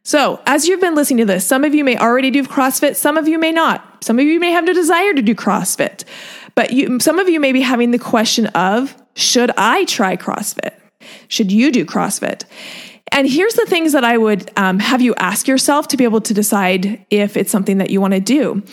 So, 0.04 0.40
as 0.46 0.68
you've 0.68 0.82
been 0.82 0.94
listening 0.94 1.26
to 1.26 1.34
this, 1.34 1.48
some 1.48 1.64
of 1.64 1.74
you 1.74 1.84
may 1.84 1.98
already 1.98 2.30
do 2.30 2.44
CrossFit, 2.44 2.96
some 2.96 3.18
of 3.18 3.28
you 3.28 3.40
may 3.40 3.52
not. 3.52 4.04
Some 4.04 4.20
of 4.20 4.26
you 4.26 4.40
may 4.40 4.52
have 4.52 4.66
the 4.68 4.74
desire 4.74 5.14
to 5.14 5.22
do 5.22 5.34
CrossFit. 5.34 6.04
But 6.54 6.72
you, 6.72 7.00
some 7.00 7.18
of 7.18 7.28
you 7.28 7.40
may 7.40 7.52
be 7.52 7.62
having 7.62 7.92
the 7.92 8.00
question 8.00 8.48
of, 8.48 8.96
should 9.16 9.52
I 9.58 9.86
try 9.86 10.16
CrossFit? 10.16 10.74
Should 11.28 11.52
you 11.52 11.72
do 11.72 11.86
CrossFit? 11.86 12.44
And 13.12 13.30
here's 13.30 13.54
the 13.54 13.66
things 13.66 13.94
that 13.94 14.04
I 14.04 14.18
would 14.18 14.52
um, 14.58 14.80
have 14.80 15.02
you 15.02 15.16
ask 15.16 15.48
yourself 15.48 15.88
to 15.90 15.98
be 15.98 16.04
able 16.04 16.22
to 16.22 16.34
decide 16.34 17.06
if 17.10 17.38
it's 17.38 17.52
something 17.52 17.78
that 17.78 17.90
you 17.90 18.02
want 18.02 18.14
to 18.14 18.20
do. 18.20 18.64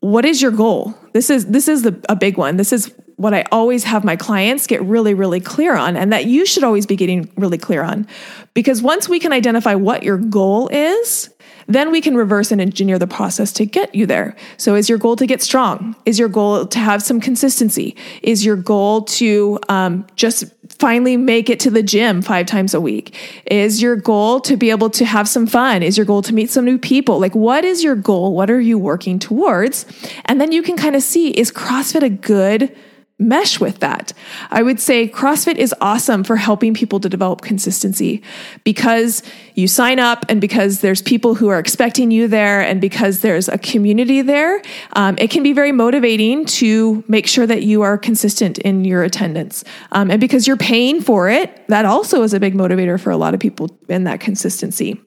What 0.00 0.24
is 0.24 0.42
your 0.42 0.50
goal? 0.50 0.94
This 1.12 1.30
is 1.30 1.46
this 1.46 1.68
is 1.68 1.82
the, 1.82 2.04
a 2.08 2.16
big 2.16 2.36
one. 2.36 2.56
This 2.56 2.72
is 2.72 2.92
what 3.16 3.34
I 3.34 3.44
always 3.52 3.84
have 3.84 4.04
my 4.04 4.16
clients 4.16 4.66
get 4.66 4.82
really, 4.82 5.14
really 5.14 5.38
clear 5.38 5.76
on, 5.76 5.96
and 5.96 6.12
that 6.12 6.24
you 6.24 6.44
should 6.44 6.64
always 6.64 6.86
be 6.86 6.96
getting 6.96 7.30
really 7.36 7.58
clear 7.58 7.82
on. 7.82 8.06
Because 8.52 8.82
once 8.82 9.08
we 9.08 9.20
can 9.20 9.32
identify 9.32 9.76
what 9.76 10.02
your 10.02 10.16
goal 10.18 10.68
is, 10.68 11.30
then 11.68 11.92
we 11.92 12.00
can 12.00 12.16
reverse 12.16 12.50
and 12.50 12.60
engineer 12.60 12.98
the 12.98 13.06
process 13.06 13.52
to 13.52 13.64
get 13.66 13.94
you 13.94 14.06
there. 14.06 14.34
So, 14.56 14.74
is 14.74 14.88
your 14.88 14.98
goal 14.98 15.16
to 15.16 15.26
get 15.26 15.42
strong? 15.42 15.94
Is 16.04 16.18
your 16.18 16.28
goal 16.28 16.66
to 16.66 16.78
have 16.78 17.02
some 17.02 17.20
consistency? 17.20 17.96
Is 18.22 18.44
your 18.44 18.56
goal 18.56 19.02
to 19.02 19.58
um, 19.68 20.06
just 20.16 20.44
finally 20.78 21.16
make 21.16 21.48
it 21.50 21.60
to 21.60 21.70
the 21.70 21.82
gym 21.82 22.22
five 22.22 22.46
times 22.46 22.74
a 22.74 22.80
week? 22.80 23.14
Is 23.46 23.82
your 23.82 23.96
goal 23.96 24.40
to 24.40 24.56
be 24.56 24.70
able 24.70 24.90
to 24.90 25.04
have 25.04 25.28
some 25.28 25.46
fun? 25.46 25.82
Is 25.82 25.96
your 25.96 26.06
goal 26.06 26.22
to 26.22 26.34
meet 26.34 26.50
some 26.50 26.64
new 26.64 26.78
people? 26.78 27.20
Like, 27.20 27.34
what 27.34 27.64
is 27.64 27.84
your 27.84 27.94
goal? 27.94 28.34
What 28.34 28.50
are 28.50 28.60
you 28.60 28.78
working 28.78 29.18
towards? 29.18 29.86
And 30.24 30.40
then 30.40 30.52
you 30.52 30.62
can 30.62 30.76
kind 30.76 30.96
of 30.96 31.02
see 31.02 31.30
is 31.30 31.50
CrossFit 31.50 32.02
a 32.02 32.10
good 32.10 32.74
mesh 33.22 33.60
with 33.60 33.80
that. 33.80 34.12
I 34.50 34.62
would 34.62 34.80
say 34.80 35.08
CrossFit 35.08 35.56
is 35.56 35.74
awesome 35.80 36.24
for 36.24 36.36
helping 36.36 36.74
people 36.74 37.00
to 37.00 37.08
develop 37.08 37.40
consistency 37.42 38.22
because 38.64 39.22
you 39.54 39.68
sign 39.68 39.98
up 39.98 40.24
and 40.28 40.40
because 40.40 40.80
there's 40.80 41.02
people 41.02 41.34
who 41.34 41.48
are 41.48 41.58
expecting 41.58 42.10
you 42.10 42.28
there 42.28 42.60
and 42.60 42.80
because 42.80 43.20
there's 43.20 43.48
a 43.48 43.58
community 43.58 44.22
there. 44.22 44.62
Um, 44.94 45.16
it 45.18 45.30
can 45.30 45.42
be 45.42 45.52
very 45.52 45.72
motivating 45.72 46.44
to 46.46 47.04
make 47.08 47.26
sure 47.26 47.46
that 47.46 47.62
you 47.62 47.82
are 47.82 47.98
consistent 47.98 48.58
in 48.58 48.84
your 48.84 49.02
attendance. 49.02 49.64
Um, 49.92 50.10
and 50.10 50.20
because 50.20 50.46
you're 50.46 50.56
paying 50.56 51.00
for 51.00 51.28
it, 51.28 51.66
that 51.68 51.84
also 51.84 52.22
is 52.22 52.34
a 52.34 52.40
big 52.40 52.54
motivator 52.54 53.00
for 53.00 53.10
a 53.10 53.16
lot 53.16 53.34
of 53.34 53.40
people 53.40 53.70
in 53.88 54.04
that 54.04 54.20
consistency. 54.20 55.00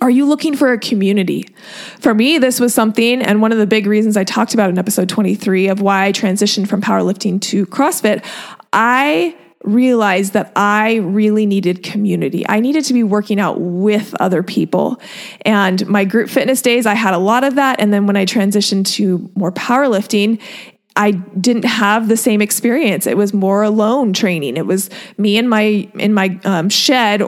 Are 0.00 0.10
you 0.10 0.26
looking 0.26 0.56
for 0.56 0.72
a 0.72 0.78
community? 0.78 1.48
For 2.00 2.14
me, 2.14 2.38
this 2.38 2.60
was 2.60 2.74
something, 2.74 3.22
and 3.22 3.40
one 3.40 3.52
of 3.52 3.58
the 3.58 3.66
big 3.66 3.86
reasons 3.86 4.16
I 4.16 4.24
talked 4.24 4.54
about 4.54 4.70
in 4.70 4.78
episode 4.78 5.08
23 5.08 5.68
of 5.68 5.80
why 5.80 6.06
I 6.06 6.12
transitioned 6.12 6.68
from 6.68 6.80
powerlifting 6.80 7.40
to 7.42 7.66
CrossFit. 7.66 8.24
I 8.72 9.36
realized 9.62 10.34
that 10.34 10.52
I 10.56 10.96
really 10.96 11.46
needed 11.46 11.82
community. 11.82 12.44
I 12.48 12.60
needed 12.60 12.84
to 12.84 12.92
be 12.92 13.02
working 13.02 13.40
out 13.40 13.60
with 13.60 14.14
other 14.20 14.42
people. 14.42 15.00
And 15.42 15.86
my 15.86 16.04
group 16.04 16.28
fitness 16.28 16.60
days, 16.60 16.86
I 16.86 16.94
had 16.94 17.14
a 17.14 17.18
lot 17.18 17.44
of 17.44 17.54
that. 17.54 17.80
And 17.80 17.92
then 17.92 18.06
when 18.06 18.16
I 18.16 18.26
transitioned 18.26 18.86
to 18.94 19.30
more 19.34 19.52
powerlifting, 19.52 20.40
I 20.96 21.12
didn't 21.12 21.64
have 21.64 22.08
the 22.08 22.16
same 22.16 22.40
experience. 22.40 23.06
It 23.06 23.16
was 23.16 23.32
more 23.32 23.62
alone 23.62 24.12
training. 24.12 24.56
It 24.56 24.66
was 24.66 24.90
me 25.18 25.36
in 25.36 25.48
my 25.48 25.88
in 25.94 26.14
my 26.14 26.38
um, 26.44 26.68
shed 26.68 27.22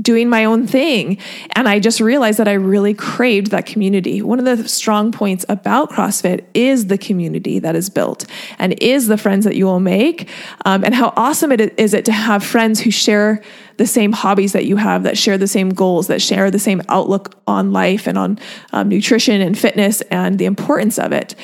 doing 0.00 0.28
my 0.28 0.44
own 0.44 0.66
thing. 0.66 1.18
And 1.56 1.68
I 1.68 1.80
just 1.80 2.00
realized 2.00 2.38
that 2.38 2.48
I 2.48 2.52
really 2.52 2.94
craved 2.94 3.50
that 3.50 3.66
community. 3.66 4.22
One 4.22 4.38
of 4.38 4.44
the 4.44 4.68
strong 4.68 5.10
points 5.10 5.44
about 5.48 5.90
CrossFit 5.90 6.44
is 6.54 6.86
the 6.86 6.98
community 6.98 7.58
that 7.58 7.74
is 7.74 7.90
built 7.90 8.24
and 8.58 8.80
is 8.80 9.08
the 9.08 9.18
friends 9.18 9.44
that 9.44 9.56
you 9.56 9.66
will 9.66 9.80
make. 9.80 10.28
Um, 10.64 10.84
and 10.84 10.94
how 10.94 11.12
awesome 11.16 11.50
it 11.52 11.78
is 11.78 11.94
it 11.94 12.04
to 12.04 12.12
have 12.12 12.44
friends 12.44 12.80
who 12.80 12.90
share 12.90 13.42
the 13.76 13.86
same 13.86 14.12
hobbies 14.12 14.52
that 14.52 14.66
you 14.66 14.76
have, 14.76 15.04
that 15.04 15.16
share 15.16 15.38
the 15.38 15.46
same 15.46 15.70
goals, 15.70 16.08
that 16.08 16.20
share 16.20 16.50
the 16.50 16.58
same 16.58 16.82
outlook 16.88 17.40
on 17.46 17.72
life 17.72 18.06
and 18.06 18.18
on 18.18 18.38
um, 18.72 18.88
nutrition 18.88 19.40
and 19.40 19.58
fitness 19.58 20.00
and 20.10 20.38
the 20.38 20.44
importance 20.44 20.98
of 20.98 21.12
it. 21.12 21.34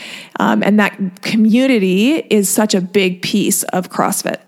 Um, 0.40 0.62
and 0.62 0.78
that 0.80 1.22
community 1.22 2.16
is 2.16 2.48
such 2.48 2.74
a 2.74 2.80
big 2.80 3.22
piece 3.22 3.62
of 3.64 3.88
CrossFit. 3.88 4.40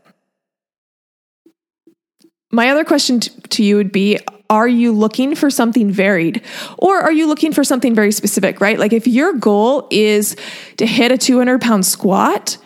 My 2.51 2.71
other 2.71 2.85
question 2.85 3.21
to 3.21 3.65
you 3.65 3.77
would 3.77 3.93
be 3.93 4.19
Are 4.49 4.69
you 4.69 4.93
looking 4.93 5.35
for 5.35 5.51
something 5.51 5.91
varied 5.91 6.43
or 6.79 6.99
are 6.99 7.13
you 7.13 7.27
looking 7.27 7.53
for 7.53 7.65
something 7.65 7.95
very 7.95 8.13
specific, 8.13 8.61
right? 8.61 8.79
Like 8.79 8.93
if 8.93 9.07
your 9.07 9.33
goal 9.33 9.89
is 9.91 10.37
to 10.77 10.87
hit 10.87 11.11
a 11.11 11.19
200 11.19 11.61
pound 11.61 11.85
squat, 11.85 12.59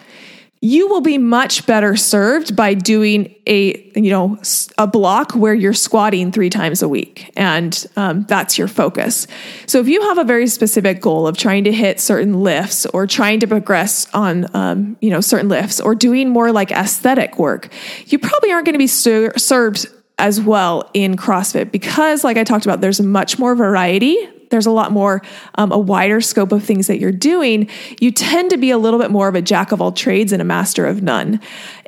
you 0.63 0.89
will 0.89 1.01
be 1.01 1.17
much 1.17 1.65
better 1.65 1.97
served 1.97 2.55
by 2.55 2.75
doing 2.75 3.35
a 3.47 3.91
you 3.99 4.11
know 4.11 4.39
a 4.77 4.87
block 4.87 5.33
where 5.33 5.55
you're 5.55 5.73
squatting 5.73 6.31
three 6.33 6.51
times 6.51 6.83
a 6.83 6.89
week. 6.89 7.33
And 7.37 7.87
um, 7.97 8.25
that's 8.25 8.59
your 8.59 8.69
focus. 8.69 9.27
So 9.67 9.81
if 9.81 9.89
you 9.89 10.03
have 10.03 10.19
a 10.19 10.25
very 10.25 10.47
specific 10.47 11.01
goal 11.01 11.27
of 11.27 11.37
trying 11.39 11.65
to 11.65 11.73
hit 11.73 11.99
certain 11.99 12.43
lifts 12.43 12.85
or 12.87 13.07
trying 13.07 13.41
to 13.41 13.47
progress 13.47 14.07
on 14.13 14.55
um, 14.55 14.97
you 15.01 15.11
know 15.11 15.21
certain 15.21 15.49
lifts 15.49 15.81
or 15.81 15.95
doing 15.95 16.29
more 16.29 16.53
like 16.53 16.71
aesthetic 16.71 17.39
work 17.39 17.69
you 18.07 18.19
probably 18.19 18.53
aren't 18.53 18.67
going 18.67 18.75
to 18.75 18.79
be 18.79 18.87
ser- 18.87 19.37
served 19.39 19.87
as 20.21 20.41
well 20.41 20.91
in 20.93 21.17
CrossFit 21.17 21.73
because, 21.73 22.23
like 22.23 22.37
I 22.37 22.45
talked 22.45 22.67
about, 22.67 22.81
there's 22.81 23.01
much 23.01 23.39
more 23.39 23.55
variety 23.55 24.29
there's 24.51 24.67
a 24.67 24.71
lot 24.71 24.93
more, 24.93 25.23
um, 25.55 25.73
a 25.73 25.79
wider 25.79 26.21
scope 26.21 26.53
of 26.53 26.63
things 26.63 26.87
that 26.89 26.99
you're 26.99 27.13
doing, 27.13 27.69
you 28.01 28.11
tend 28.11 28.51
to 28.51 28.57
be 28.57 28.71
a 28.71 28.79
little 28.79 29.01
bit 29.01 29.11
more 29.11 29.29
of 29.29 29.35
a 29.35 29.43
jack 29.43 29.73
of 29.73 29.81
all 29.81 29.93
trades 29.93 30.33
and 30.33 30.43
a 30.43 30.45
master 30.45 30.87
of 30.87 31.03
none. 31.03 31.41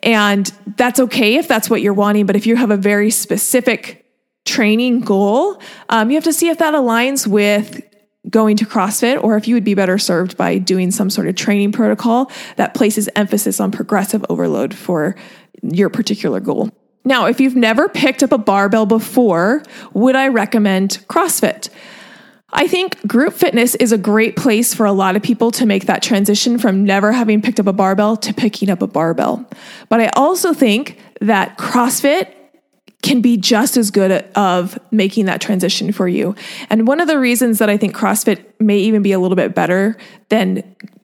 And 0.02 0.50
that's 0.76 0.98
okay 1.00 1.36
if 1.36 1.48
that's 1.48 1.68
what 1.68 1.82
you're 1.82 1.92
wanting. 1.92 2.26
But 2.26 2.36
if 2.36 2.46
you 2.46 2.56
have 2.56 2.70
a 2.70 2.76
very 2.76 3.10
specific 3.10 4.06
training 4.44 5.00
goal, 5.00 5.60
um, 5.88 6.10
you 6.10 6.16
have 6.16 6.24
to 6.24 6.32
see 6.32 6.48
if 6.48 6.58
that 6.58 6.74
aligns 6.74 7.26
with 7.26 7.82
going 8.30 8.56
to 8.56 8.64
CrossFit 8.64 9.22
or 9.22 9.36
if 9.36 9.48
you 9.48 9.54
would 9.54 9.64
be 9.64 9.74
better 9.74 9.98
served 9.98 10.36
by 10.36 10.58
doing 10.58 10.90
some 10.90 11.10
sort 11.10 11.26
of 11.26 11.34
training 11.34 11.72
protocol 11.72 12.30
that 12.56 12.74
places 12.74 13.08
emphasis 13.16 13.60
on 13.60 13.70
progressive 13.70 14.24
overload 14.28 14.72
for 14.72 15.16
your 15.62 15.90
particular 15.90 16.40
goal. 16.40 16.70
Now, 17.04 17.26
if 17.26 17.40
you've 17.40 17.56
never 17.56 17.88
picked 17.88 18.22
up 18.22 18.30
a 18.30 18.38
barbell 18.38 18.86
before, 18.86 19.64
would 19.92 20.14
I 20.14 20.28
recommend 20.28 21.04
CrossFit? 21.08 21.68
I 22.52 22.66
think 22.66 23.06
group 23.06 23.32
fitness 23.32 23.74
is 23.76 23.92
a 23.92 23.98
great 23.98 24.36
place 24.36 24.74
for 24.74 24.84
a 24.84 24.92
lot 24.92 25.16
of 25.16 25.22
people 25.22 25.50
to 25.52 25.66
make 25.66 25.86
that 25.86 26.02
transition 26.02 26.58
from 26.58 26.84
never 26.84 27.12
having 27.12 27.40
picked 27.40 27.58
up 27.58 27.66
a 27.66 27.72
barbell 27.72 28.16
to 28.18 28.34
picking 28.34 28.68
up 28.68 28.82
a 28.82 28.86
barbell. 28.86 29.48
But 29.88 30.00
I 30.00 30.08
also 30.08 30.52
think 30.52 30.98
that 31.20 31.56
CrossFit 31.56 32.32
can 33.02 33.20
be 33.20 33.36
just 33.36 33.76
as 33.76 33.90
good 33.90 34.24
of 34.36 34.78
making 34.90 35.24
that 35.26 35.40
transition 35.40 35.92
for 35.92 36.06
you. 36.06 36.34
And 36.70 36.86
one 36.86 37.00
of 37.00 37.08
the 37.08 37.18
reasons 37.18 37.58
that 37.58 37.68
I 37.68 37.76
think 37.76 37.96
CrossFit 37.96 38.44
may 38.60 38.78
even 38.78 39.02
be 39.02 39.12
a 39.12 39.18
little 39.18 39.36
bit 39.36 39.54
better 39.54 39.96
than 40.28 40.62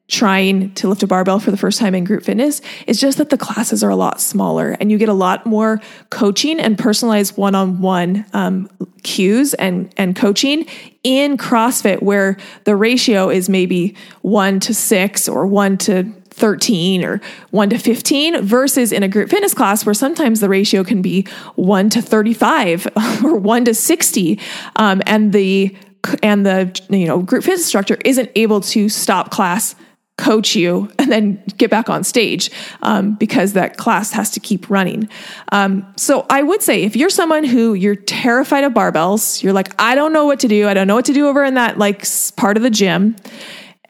trying 0.09 0.73
to 0.73 0.89
lift 0.89 1.03
a 1.03 1.07
barbell 1.07 1.39
for 1.39 1.51
the 1.51 1.57
first 1.57 1.79
time 1.79 1.95
in 1.95 2.03
group 2.03 2.25
fitness 2.25 2.63
is 2.87 2.99
just 2.99 3.19
that 3.19 3.29
the 3.29 3.37
classes 3.37 3.85
are 3.85 3.91
a 3.91 3.97
lot 3.97 4.21
smaller 4.21 4.75
and 4.81 4.91
you 4.91 4.97
get 4.97 5.09
a 5.09 5.15
lot 5.15 5.45
more 5.45 5.81
coaching 6.09 6.59
and 6.59 6.79
personalized 6.79 7.37
one-on-one 7.37 8.25
um, 8.33 8.71
cues 9.03 9.53
and 9.55 9.93
and 9.99 10.17
coaching 10.17 10.67
in 11.09 11.39
CrossFit 11.39 12.03
where 12.03 12.37
the 12.65 12.77
ratio 12.77 13.31
is 13.31 13.49
maybe 13.49 13.95
one 14.21 14.61
to 14.61 14.75
six 14.75 15.27
or 15.27 15.47
one 15.47 15.79
to 15.79 16.05
13 16.29 17.03
or 17.03 17.21
1 17.51 17.71
to 17.71 17.79
15 17.79 18.43
versus 18.43 18.93
in 18.93 19.03
a 19.03 19.09
group 19.09 19.29
fitness 19.29 19.55
class 19.55 19.85
where 19.85 19.95
sometimes 19.95 20.39
the 20.39 20.49
ratio 20.49 20.85
can 20.85 21.03
be 21.03 21.27
1 21.57 21.91
to 21.91 22.01
35 22.01 22.87
or 23.25 23.37
1 23.37 23.65
to 23.65 23.75
60 23.75 24.39
um, 24.77 25.03
and 25.07 25.33
the 25.33 25.75
and 26.23 26.47
the 26.47 26.81
you 26.91 27.07
know 27.07 27.21
group 27.23 27.43
fitness 27.43 27.63
instructor 27.63 27.97
isn't 28.05 28.31
able 28.37 28.61
to 28.61 28.89
stop 28.89 29.31
class 29.31 29.75
coach 30.19 30.55
you 30.55 30.91
and 30.99 31.11
then 31.11 31.43
get 31.57 31.71
back 31.71 31.89
on 31.89 32.05
stage 32.05 32.51
um, 32.83 33.15
because 33.15 33.55
that 33.55 33.79
class 33.79 34.11
has 34.13 34.31
to 34.31 34.41
keep 34.41 34.69
running. 34.69 35.09
Um, 35.53 35.91
so 35.97 36.27
I 36.29 36.43
would 36.43 36.63
say 36.63 36.83
if 36.83 36.95
you're 36.95 37.09
someone 37.09 37.45
who 37.45 37.73
you're 37.73 37.97
terrified 37.97 38.65
of 38.65 38.73
barbells, 38.73 39.43
you're 39.43 39.55
like, 39.55 39.73
I 39.81 39.95
don't 39.95 40.13
know 40.13 40.27
what 40.27 40.41
to 40.41 40.49
do. 40.49 40.69
I 40.69 40.75
don't 40.75 40.87
know 40.87 40.97
what 40.97 41.07
to 41.07 41.15
do 41.15 41.29
over 41.29 41.43
in 41.45 41.55
that 41.55 41.79
like 41.79 42.05
part 42.37 42.57
of 42.59 42.63
the 42.63 42.71
gym 42.71 43.17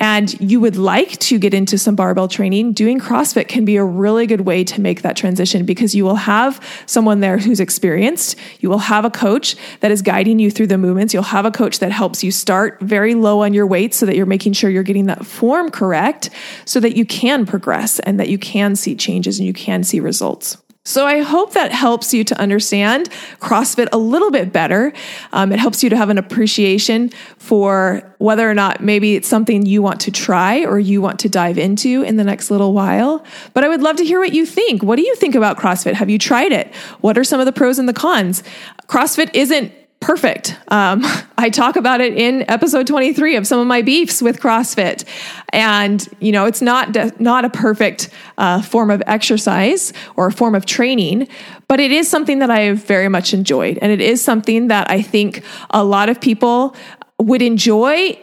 and 0.00 0.40
you 0.40 0.60
would 0.60 0.76
like 0.76 1.18
to 1.18 1.38
get 1.38 1.52
into 1.52 1.76
some 1.76 1.96
barbell 1.96 2.28
training, 2.28 2.72
doing 2.72 3.00
CrossFit 3.00 3.48
can 3.48 3.64
be 3.64 3.76
a 3.76 3.84
really 3.84 4.26
good 4.26 4.42
way 4.42 4.62
to 4.64 4.80
make 4.80 5.02
that 5.02 5.16
transition 5.16 5.64
because 5.64 5.94
you 5.94 6.04
will 6.04 6.14
have 6.14 6.64
someone 6.86 7.20
there 7.20 7.38
who's 7.38 7.58
experienced. 7.58 8.36
You 8.60 8.68
will 8.68 8.78
have 8.78 9.04
a 9.04 9.10
coach 9.10 9.56
that 9.80 9.90
is 9.90 10.02
guiding 10.02 10.38
you 10.38 10.50
through 10.50 10.68
the 10.68 10.78
movements. 10.78 11.12
You'll 11.12 11.24
have 11.24 11.44
a 11.44 11.50
coach 11.50 11.80
that 11.80 11.90
helps 11.90 12.22
you 12.22 12.30
start 12.30 12.78
very 12.80 13.14
low 13.14 13.42
on 13.42 13.52
your 13.52 13.66
weight 13.66 13.92
so 13.92 14.06
that 14.06 14.14
you're 14.14 14.26
making 14.26 14.52
sure 14.52 14.70
you're 14.70 14.84
getting 14.84 15.06
that 15.06 15.26
form 15.26 15.70
correct 15.70 16.30
so 16.64 16.78
that 16.78 16.96
you 16.96 17.04
can 17.04 17.44
progress 17.44 17.98
and 18.00 18.20
that 18.20 18.28
you 18.28 18.38
can 18.38 18.76
see 18.76 18.94
changes 18.94 19.38
and 19.40 19.46
you 19.46 19.52
can 19.52 19.82
see 19.82 19.98
results. 19.98 20.58
So 20.88 21.04
I 21.04 21.20
hope 21.20 21.52
that 21.52 21.70
helps 21.70 22.14
you 22.14 22.24
to 22.24 22.40
understand 22.40 23.10
CrossFit 23.40 23.88
a 23.92 23.98
little 23.98 24.30
bit 24.30 24.54
better. 24.54 24.94
Um, 25.34 25.52
it 25.52 25.58
helps 25.58 25.82
you 25.82 25.90
to 25.90 25.96
have 25.98 26.08
an 26.08 26.16
appreciation 26.16 27.10
for 27.36 28.10
whether 28.16 28.50
or 28.50 28.54
not 28.54 28.82
maybe 28.82 29.14
it's 29.14 29.28
something 29.28 29.66
you 29.66 29.82
want 29.82 30.00
to 30.00 30.10
try 30.10 30.64
or 30.64 30.78
you 30.78 31.02
want 31.02 31.20
to 31.20 31.28
dive 31.28 31.58
into 31.58 32.00
in 32.04 32.16
the 32.16 32.24
next 32.24 32.50
little 32.50 32.72
while. 32.72 33.22
But 33.52 33.64
I 33.64 33.68
would 33.68 33.82
love 33.82 33.96
to 33.96 34.04
hear 34.04 34.18
what 34.18 34.32
you 34.32 34.46
think. 34.46 34.82
What 34.82 34.96
do 34.96 35.02
you 35.02 35.14
think 35.16 35.34
about 35.34 35.58
CrossFit? 35.58 35.92
Have 35.92 36.08
you 36.08 36.18
tried 36.18 36.52
it? 36.52 36.74
What 37.02 37.18
are 37.18 37.24
some 37.24 37.38
of 37.38 37.44
the 37.44 37.52
pros 37.52 37.78
and 37.78 37.86
the 37.86 37.92
cons? 37.92 38.42
CrossFit 38.86 39.28
isn't 39.34 39.70
perfect. 40.00 40.56
Um, 40.68 41.02
I 41.38 41.50
talk 41.50 41.76
about 41.76 42.00
it 42.00 42.14
in 42.14 42.48
episode 42.50 42.86
23 42.86 43.36
of 43.36 43.46
some 43.46 43.60
of 43.60 43.66
my 43.66 43.82
beefs 43.82 44.20
with 44.20 44.40
CrossFit. 44.40 45.04
And, 45.52 46.06
you 46.20 46.32
know, 46.32 46.46
it's 46.46 46.62
not, 46.62 47.20
not 47.20 47.44
a 47.44 47.50
perfect 47.50 48.10
uh, 48.38 48.62
form 48.62 48.90
of 48.90 49.02
exercise 49.06 49.92
or 50.16 50.26
a 50.26 50.32
form 50.32 50.54
of 50.54 50.66
training, 50.66 51.28
but 51.68 51.80
it 51.80 51.92
is 51.92 52.08
something 52.08 52.40
that 52.40 52.50
I 52.50 52.60
have 52.60 52.84
very 52.84 53.08
much 53.08 53.32
enjoyed. 53.32 53.78
And 53.80 53.92
it 53.92 54.00
is 54.00 54.22
something 54.22 54.68
that 54.68 54.90
I 54.90 55.02
think 55.02 55.44
a 55.70 55.84
lot 55.84 56.08
of 56.08 56.20
people 56.20 56.74
would 57.18 57.42
enjoy 57.42 58.18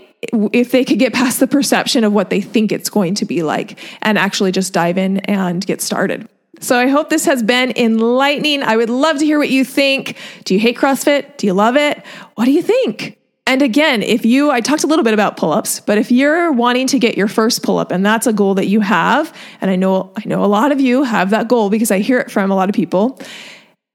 if 0.54 0.72
they 0.72 0.84
could 0.84 1.00
get 1.00 1.14
past 1.14 1.40
the 1.40 1.48
perception 1.48 2.04
of 2.04 2.12
what 2.12 2.30
they 2.30 2.42
think 2.42 2.72
it's 2.72 2.90
going 2.90 3.16
to 3.16 3.26
be 3.26 3.44
like 3.44 3.78
and 4.02 4.18
actually 4.18 4.52
just 4.52 4.74
dive 4.74 4.98
in 4.98 5.20
and 5.20 5.66
get 5.66 5.82
started. 5.82 6.28
So 6.60 6.78
I 6.78 6.88
hope 6.88 7.10
this 7.10 7.26
has 7.26 7.44
been 7.44 7.74
enlightening. 7.76 8.64
I 8.64 8.78
would 8.78 8.90
love 8.90 9.20
to 9.20 9.26
hear 9.26 9.38
what 9.38 9.50
you 9.50 9.64
think. 9.64 10.18
Do 10.46 10.54
you 10.54 10.60
hate 10.60 10.78
CrossFit? 10.78 11.38
Do 11.38 11.48
you 11.48 11.54
love 11.54 11.76
it? 11.76 12.02
What 12.36 12.46
do 12.46 12.52
you 12.52 12.62
think? 12.62 13.18
And 13.48 13.62
again, 13.62 14.02
if 14.02 14.26
you, 14.26 14.50
I 14.50 14.60
talked 14.60 14.84
a 14.84 14.88
little 14.88 15.04
bit 15.04 15.14
about 15.14 15.38
pull-ups, 15.38 15.82
but 15.82 16.00
if 16.00 16.12
you're 16.12 16.52
wanting 16.52 16.88
to 16.88 16.98
get 16.98 17.16
your 17.16 17.28
first 17.28 17.62
pull-up 17.62 17.92
and 17.92 18.04
that's 18.04 18.26
a 18.26 18.34
goal 18.34 18.56
that 18.56 18.66
you 18.66 18.80
have, 18.80 19.32
and 19.62 19.70
I 19.70 19.76
know, 19.76 20.12
I 20.18 20.24
know 20.26 20.44
a 20.44 20.48
lot 20.48 20.72
of 20.72 20.82
you 20.82 21.04
have 21.04 21.30
that 21.30 21.48
goal 21.48 21.70
because 21.70 21.92
I 21.92 22.00
hear 22.00 22.20
it 22.20 22.32
from 22.32 22.50
a 22.50 22.56
lot 22.56 22.70
of 22.70 22.76
people, 22.76 23.20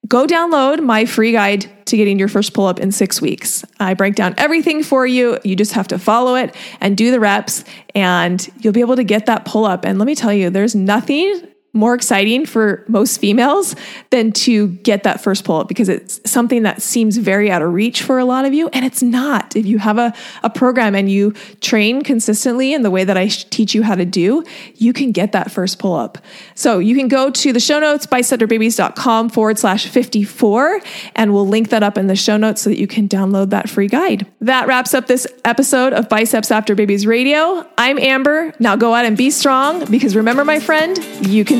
go 0.06 0.24
download 0.24 0.84
my 0.84 1.04
free 1.04 1.32
guide 1.32 1.68
to 1.86 1.96
getting 1.96 2.16
your 2.16 2.28
first 2.28 2.54
pull 2.54 2.66
up 2.66 2.78
in 2.78 2.92
six 2.92 3.20
weeks. 3.20 3.64
I 3.80 3.94
break 3.94 4.14
down 4.14 4.34
everything 4.38 4.84
for 4.84 5.04
you. 5.04 5.38
You 5.42 5.56
just 5.56 5.72
have 5.72 5.88
to 5.88 5.98
follow 5.98 6.36
it 6.36 6.54
and 6.80 6.96
do 6.96 7.10
the 7.10 7.18
reps, 7.18 7.64
and 7.92 8.48
you'll 8.60 8.72
be 8.72 8.80
able 8.80 8.96
to 8.96 9.04
get 9.04 9.26
that 9.26 9.44
pull 9.46 9.64
up. 9.64 9.84
And 9.84 9.98
let 9.98 10.06
me 10.06 10.14
tell 10.14 10.32
you, 10.32 10.50
there's 10.50 10.76
nothing 10.76 11.42
more 11.72 11.94
exciting 11.94 12.46
for 12.46 12.84
most 12.88 13.18
females 13.18 13.76
than 14.10 14.32
to 14.32 14.68
get 14.68 15.04
that 15.04 15.20
first 15.20 15.44
pull 15.44 15.60
up 15.60 15.68
because 15.68 15.88
it's 15.88 16.20
something 16.28 16.64
that 16.64 16.82
seems 16.82 17.16
very 17.16 17.50
out 17.50 17.62
of 17.62 17.72
reach 17.72 18.02
for 18.02 18.18
a 18.18 18.24
lot 18.24 18.44
of 18.44 18.52
you. 18.52 18.68
And 18.72 18.84
it's 18.84 19.02
not. 19.02 19.54
If 19.54 19.66
you 19.66 19.78
have 19.78 19.96
a, 19.96 20.12
a 20.42 20.50
program 20.50 20.96
and 20.96 21.08
you 21.08 21.32
train 21.60 22.02
consistently 22.02 22.74
in 22.74 22.82
the 22.82 22.90
way 22.90 23.04
that 23.04 23.16
I 23.16 23.28
teach 23.28 23.74
you 23.74 23.84
how 23.84 23.94
to 23.94 24.04
do, 24.04 24.44
you 24.76 24.92
can 24.92 25.12
get 25.12 25.30
that 25.32 25.52
first 25.52 25.78
pull 25.78 25.94
up. 25.94 26.18
So 26.56 26.80
you 26.80 26.96
can 26.96 27.06
go 27.06 27.30
to 27.30 27.52
the 27.52 27.60
show 27.60 27.78
notes, 27.78 28.04
bicepsafterbabies.com 28.06 29.28
forward 29.28 29.58
slash 29.58 29.86
54, 29.86 30.80
and 31.14 31.32
we'll 31.32 31.46
link 31.46 31.68
that 31.68 31.84
up 31.84 31.96
in 31.96 32.08
the 32.08 32.16
show 32.16 32.36
notes 32.36 32.62
so 32.62 32.70
that 32.70 32.80
you 32.80 32.88
can 32.88 33.08
download 33.08 33.50
that 33.50 33.70
free 33.70 33.86
guide. 33.86 34.26
That 34.40 34.66
wraps 34.66 34.92
up 34.92 35.06
this 35.06 35.26
episode 35.44 35.92
of 35.92 36.08
Biceps 36.08 36.50
After 36.50 36.74
Babies 36.74 37.06
Radio. 37.06 37.64
I'm 37.78 37.98
Amber. 37.98 38.52
Now 38.58 38.74
go 38.74 38.92
out 38.92 39.04
and 39.04 39.16
be 39.16 39.30
strong 39.30 39.84
because 39.84 40.16
remember, 40.16 40.44
my 40.44 40.58
friend, 40.58 40.98
you 41.26 41.44
can 41.44 41.59